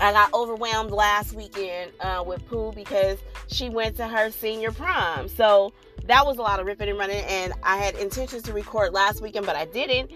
I 0.00 0.12
got 0.12 0.32
overwhelmed 0.32 0.90
last 0.90 1.34
weekend 1.34 1.92
uh, 2.00 2.24
with 2.26 2.46
Pooh 2.46 2.72
because 2.72 3.18
she 3.48 3.68
went 3.68 3.96
to 3.96 4.06
her 4.06 4.30
senior 4.30 4.72
prom. 4.72 5.28
So 5.28 5.74
that 6.04 6.24
was 6.24 6.38
a 6.38 6.42
lot 6.42 6.60
of 6.60 6.66
ripping 6.66 6.88
and 6.88 6.98
running. 6.98 7.22
And 7.24 7.52
I 7.62 7.76
had 7.76 7.96
intentions 7.96 8.44
to 8.44 8.52
record 8.54 8.94
last 8.94 9.20
weekend, 9.20 9.44
but 9.44 9.56
I 9.56 9.66
didn't. 9.66 10.10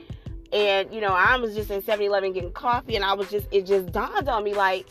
And 0.52 0.92
you 0.92 1.00
know, 1.00 1.14
I 1.14 1.36
was 1.36 1.54
just 1.54 1.70
in 1.70 1.80
7-Eleven 1.80 2.32
getting 2.32 2.52
coffee, 2.52 2.96
and 2.96 3.04
I 3.04 3.14
was 3.14 3.30
just 3.30 3.46
it 3.50 3.66
just 3.66 3.90
dawned 3.92 4.28
on 4.28 4.44
me 4.44 4.52
like, 4.54 4.86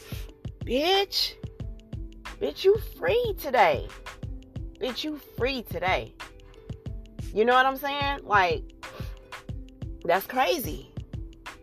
bitch, 0.65 1.35
bitch, 2.39 2.63
you 2.63 2.77
free 2.97 3.35
today, 3.39 3.87
bitch, 4.79 5.03
you 5.03 5.19
free 5.37 5.61
today. 5.63 6.15
You 7.33 7.45
know 7.45 7.53
what 7.53 7.65
I'm 7.65 7.77
saying? 7.77 8.19
Like, 8.23 8.63
that's 10.03 10.25
crazy. 10.25 10.91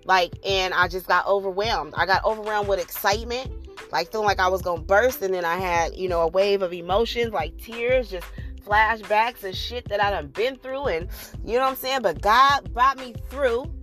Like, 0.05 0.39
and 0.47 0.73
I 0.73 0.89
just 0.89 1.07
got 1.07 1.27
overwhelmed. 1.27 1.93
I 1.97 2.07
got 2.07 2.25
overwhelmed 2.25 2.69
with 2.69 2.81
excitement, 2.81 3.51
like 3.93 4.13
feeling 4.13 4.27
like 4.27 4.39
I 4.39 4.49
was 4.49 4.63
gonna 4.63 4.81
burst, 4.81 5.23
and 5.23 5.35
then 5.35 5.45
I 5.45 5.57
had, 5.57 5.97
you 5.97 6.09
know, 6.09 6.21
a 6.21 6.29
wave 6.29 6.63
of 6.63 6.73
emotions, 6.73 7.33
like 7.33 7.59
tears, 7.59 8.11
just 8.11 8.27
flashbacks 8.65 9.43
and 9.43 9.57
shit 9.57 9.89
that 9.89 10.03
I 10.03 10.11
done 10.11 10.29
been 10.29 10.57
through, 10.57 10.85
and 10.87 11.09
you 11.45 11.55
know 11.55 11.65
what 11.65 11.71
I'm 11.71 11.77
saying? 11.77 12.03
But 12.03 12.21
God 12.21 12.73
brought 12.73 12.97
me 12.97 13.15
through. 13.29 13.75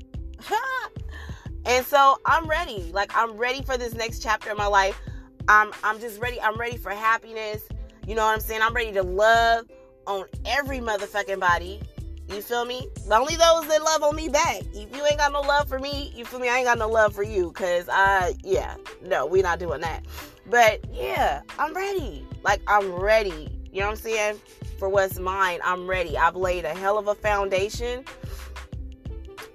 and 1.65 1.85
so 1.85 2.19
I'm 2.25 2.47
ready. 2.47 2.91
Like 2.93 3.11
I'm 3.15 3.31
ready 3.37 3.63
for 3.63 3.77
this 3.77 3.93
next 3.93 4.21
chapter 4.21 4.51
of 4.51 4.57
my 4.57 4.67
life. 4.67 4.99
I'm 5.47 5.71
I'm 5.83 5.99
just 5.99 6.19
ready. 6.19 6.39
I'm 6.41 6.57
ready 6.57 6.77
for 6.77 6.91
happiness. 6.91 7.63
You 8.07 8.15
know 8.15 8.25
what 8.25 8.33
I'm 8.33 8.39
saying? 8.39 8.61
I'm 8.61 8.73
ready 8.73 8.91
to 8.93 9.03
love 9.03 9.65
on 10.07 10.25
every 10.45 10.79
motherfucking 10.79 11.39
body. 11.39 11.81
You 12.27 12.41
feel 12.41 12.65
me? 12.65 12.87
Only 13.11 13.35
those 13.35 13.67
that 13.67 13.83
love 13.83 14.03
on 14.03 14.15
me 14.15 14.29
back. 14.29 14.61
If 14.73 14.95
you 14.95 15.05
ain't 15.05 15.17
got 15.17 15.31
no 15.31 15.41
love 15.41 15.67
for 15.67 15.77
me, 15.77 16.11
you 16.15 16.25
feel 16.25 16.39
me? 16.39 16.49
I 16.49 16.57
ain't 16.57 16.65
got 16.65 16.79
no 16.79 16.89
love 16.89 17.13
for 17.13 17.23
you. 17.23 17.51
Cause 17.51 17.87
I, 17.91 18.33
yeah, 18.43 18.75
no, 19.03 19.25
we 19.27 19.41
not 19.41 19.59
doing 19.59 19.81
that. 19.81 20.05
But 20.47 20.81
yeah, 20.91 21.41
I'm 21.59 21.73
ready. 21.73 22.25
Like 22.43 22.61
I'm 22.67 22.91
ready. 22.91 23.49
You 23.71 23.81
know 23.81 23.87
what 23.87 23.91
I'm 23.91 23.97
saying? 23.97 24.39
For 24.79 24.89
what's 24.89 25.19
mine, 25.19 25.59
I'm 25.63 25.87
ready. 25.87 26.17
I've 26.17 26.35
laid 26.35 26.65
a 26.65 26.73
hell 26.73 26.97
of 26.97 27.07
a 27.07 27.15
foundation. 27.15 28.05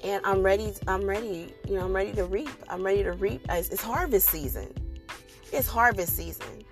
And 0.02 0.24
I'm 0.24 0.42
ready. 0.42 0.72
I'm 0.86 1.04
ready. 1.04 1.54
You 1.68 1.74
know, 1.74 1.84
I'm 1.84 1.94
ready 1.94 2.12
to 2.12 2.24
reap. 2.24 2.50
I'm 2.68 2.82
ready 2.82 3.02
to 3.02 3.12
reap. 3.12 3.42
It's, 3.48 3.68
it's 3.68 3.82
harvest 3.82 4.30
season. 4.30 4.72
It's 5.52 5.68
harvest 5.68 6.16
season 6.16 6.64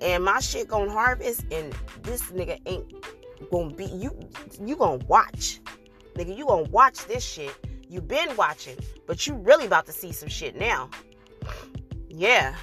and 0.00 0.24
my 0.24 0.40
shit 0.40 0.68
gonna 0.68 0.90
harvest 0.90 1.44
and 1.50 1.74
this 2.02 2.22
nigga 2.30 2.58
ain't 2.66 2.92
gonna 3.50 3.74
be 3.74 3.86
you 3.86 4.16
you 4.60 4.76
gonna 4.76 5.04
watch 5.06 5.60
nigga 6.14 6.36
you 6.36 6.46
gonna 6.46 6.68
watch 6.70 7.06
this 7.06 7.24
shit 7.24 7.54
you 7.88 8.00
been 8.00 8.34
watching 8.36 8.76
but 9.06 9.26
you 9.26 9.34
really 9.34 9.66
about 9.66 9.86
to 9.86 9.92
see 9.92 10.12
some 10.12 10.28
shit 10.28 10.56
now 10.56 10.88
yeah 12.08 12.54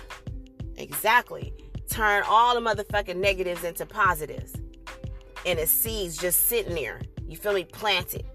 exactly 0.77 1.53
turn 1.89 2.23
all 2.27 2.59
the 2.59 2.61
motherfucking 2.61 3.17
negatives 3.17 3.63
into 3.63 3.85
positives 3.85 4.53
and 5.45 5.59
the 5.59 5.67
seeds 5.67 6.17
just 6.17 6.47
sitting 6.47 6.75
there 6.75 7.01
you 7.27 7.37
feel 7.37 7.53
me 7.53 7.63
planted 7.63 8.25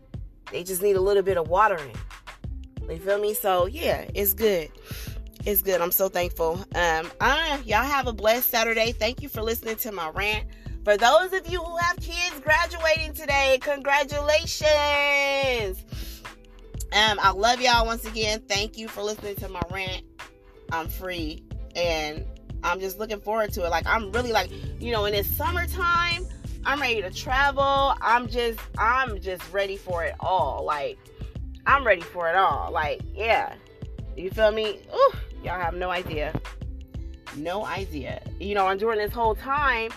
they 0.51 0.65
just 0.65 0.83
need 0.83 0.97
a 0.97 1.01
little 1.01 1.23
bit 1.23 1.37
of 1.37 1.49
watering 1.49 1.95
you 2.89 2.99
feel 2.99 3.19
me 3.19 3.33
so 3.33 3.67
yeah 3.67 4.05
it's 4.15 4.33
good 4.33 4.69
it's 5.47 5.63
good. 5.63 5.81
I'm 5.81 5.91
so 5.91 6.09
thankful. 6.09 6.59
Um, 6.75 7.11
I, 7.21 7.61
y'all 7.65 7.83
have 7.83 8.07
a 8.07 8.13
blessed 8.13 8.51
Saturday. 8.51 8.93
Thank 8.93 9.23
you 9.23 9.29
for 9.29 9.43
listening 9.43 9.77
to 9.77 9.93
my 9.93 10.11
rant. 10.11 10.47
For 10.85 10.99
those 10.99 11.33
of 11.33 11.49
you 11.49 11.63
who 11.63 11.77
have 11.77 11.97
kids 11.99 12.41
graduating 12.41 13.15
today, 13.15 13.59
congratulations. 13.63 15.85
Um, 16.93 17.19
I 17.21 17.31
love 17.31 17.61
y'all 17.61 17.87
once 17.87 18.05
again. 18.05 18.43
Thank 18.49 18.77
you 18.77 18.89
for 18.89 19.03
listening 19.03 19.37
to 19.37 19.49
my 19.49 19.63
rant. 19.71 20.03
I'm 20.73 20.89
free 20.89 21.45
and 21.75 22.27
I'm 22.63 22.79
just 22.81 22.99
looking 22.99 23.21
forward 23.21 23.53
to 23.55 23.65
it. 23.65 23.71
Like 23.71 23.87
I'm 23.87 24.13
really 24.13 24.33
like, 24.33 24.51
you 24.81 24.93
know, 24.93 25.07
in 25.07 25.13
this 25.13 25.35
summertime, 25.37 26.27
I'm 26.65 26.81
ready 26.81 27.03
to 27.03 27.11
travel. 27.11 27.95
I'm 28.01 28.29
just 28.29 28.59
I'm 28.79 29.21
just 29.21 29.43
ready 29.53 29.77
for 29.77 30.05
it 30.05 30.15
all. 30.21 30.65
Like 30.65 30.99
I'm 31.67 31.87
ready 31.87 32.03
for 32.03 32.29
it 32.29 32.37
all. 32.37 32.71
Like, 32.73 33.01
yeah. 33.15 33.55
You 34.17 34.31
feel 34.31 34.51
me? 34.51 34.81
Ooh. 34.95 35.13
Y'all 35.43 35.61
have 35.61 35.75
no 35.75 35.91
idea. 35.91 36.39
No 37.37 37.65
idea. 37.65 38.23
You 38.39 38.55
know, 38.55 38.69
and 38.69 38.81
during 38.81 38.99
this 38.99 39.13
whole 39.13 39.35
time, 39.35 39.91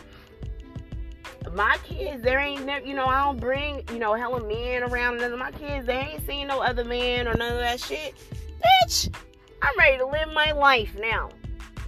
my 1.53 1.77
kids, 1.83 2.23
there 2.23 2.39
ain't 2.39 2.65
never, 2.65 2.85
you 2.85 2.93
know, 2.93 3.05
I 3.05 3.23
don't 3.25 3.39
bring, 3.39 3.83
you 3.91 3.99
know, 3.99 4.13
hella 4.13 4.45
men 4.47 4.83
around. 4.83 5.17
None 5.17 5.33
of 5.33 5.39
my 5.39 5.51
kids, 5.51 5.87
they 5.87 5.95
ain't 5.95 6.25
seen 6.25 6.47
no 6.47 6.61
other 6.61 6.85
man 6.85 7.27
or 7.27 7.33
none 7.33 7.53
of 7.53 7.59
that 7.59 7.79
shit. 7.79 8.13
Bitch, 8.85 9.13
I'm 9.61 9.77
ready 9.77 9.97
to 9.97 10.05
live 10.05 10.31
my 10.33 10.51
life 10.51 10.95
now. 10.99 11.29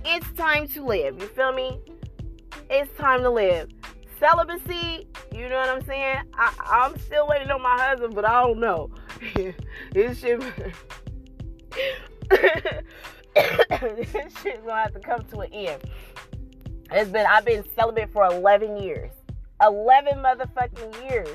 It's 0.03 0.29
time 0.33 0.67
to 0.69 0.83
live. 0.83 1.19
You 1.21 1.27
feel 1.27 1.53
me? 1.53 1.79
It's 2.69 2.91
time 2.97 3.21
to 3.21 3.29
live. 3.29 3.69
Celibacy, 4.19 5.07
you 5.33 5.49
know 5.49 5.57
what 5.57 5.69
I'm 5.69 5.85
saying? 5.85 6.19
I, 6.33 6.53
I'm 6.65 6.97
still 6.99 7.27
waiting 7.27 7.51
on 7.51 7.61
my 7.61 7.77
husband, 7.77 8.15
but 8.15 8.25
I 8.25 8.41
don't 8.43 8.59
know. 8.59 8.89
this 9.91 10.19
shit. 10.19 10.39
this 13.35 14.33
shit's 14.41 14.63
gonna 14.65 14.81
have 14.81 14.93
to 14.93 14.99
come 14.99 15.23
to 15.25 15.39
an 15.39 15.53
end. 15.53 15.83
It's 16.91 17.09
been 17.09 17.25
I've 17.25 17.45
been 17.45 17.63
celibate 17.75 18.11
for 18.13 18.25
11 18.25 18.77
years. 18.81 19.11
11 19.61 20.19
motherfucking 20.19 21.09
years. 21.09 21.29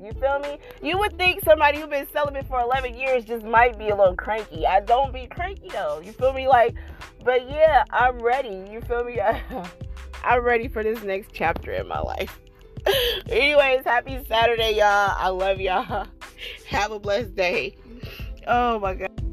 You 0.00 0.12
feel 0.12 0.40
me? 0.40 0.58
You 0.82 0.98
would 0.98 1.16
think 1.16 1.44
somebody 1.44 1.78
who's 1.78 1.88
been 1.88 2.06
celibate 2.12 2.46
for 2.46 2.60
11 2.60 2.94
years 2.94 3.24
just 3.24 3.44
might 3.44 3.78
be 3.78 3.90
a 3.90 3.96
little 3.96 4.16
cranky. 4.16 4.66
I 4.66 4.80
don't 4.80 5.12
be 5.12 5.26
cranky 5.26 5.68
though. 5.68 6.00
You 6.04 6.12
feel 6.12 6.32
me? 6.32 6.48
Like, 6.48 6.74
but 7.24 7.48
yeah, 7.48 7.84
I'm 7.90 8.18
ready. 8.20 8.66
You 8.70 8.80
feel 8.82 9.04
me? 9.04 9.20
I'm 10.24 10.42
ready 10.42 10.68
for 10.68 10.82
this 10.82 11.02
next 11.02 11.30
chapter 11.32 11.72
in 11.72 11.86
my 11.86 12.00
life. 12.00 12.40
Anyways, 13.28 13.84
happy 13.84 14.24
Saturday, 14.26 14.76
y'all. 14.76 15.14
I 15.16 15.28
love 15.28 15.60
y'all. 15.60 16.06
Have 16.66 16.92
a 16.92 16.98
blessed 16.98 17.34
day. 17.34 17.76
Oh 18.46 18.78
my 18.78 18.94
God. 18.94 19.23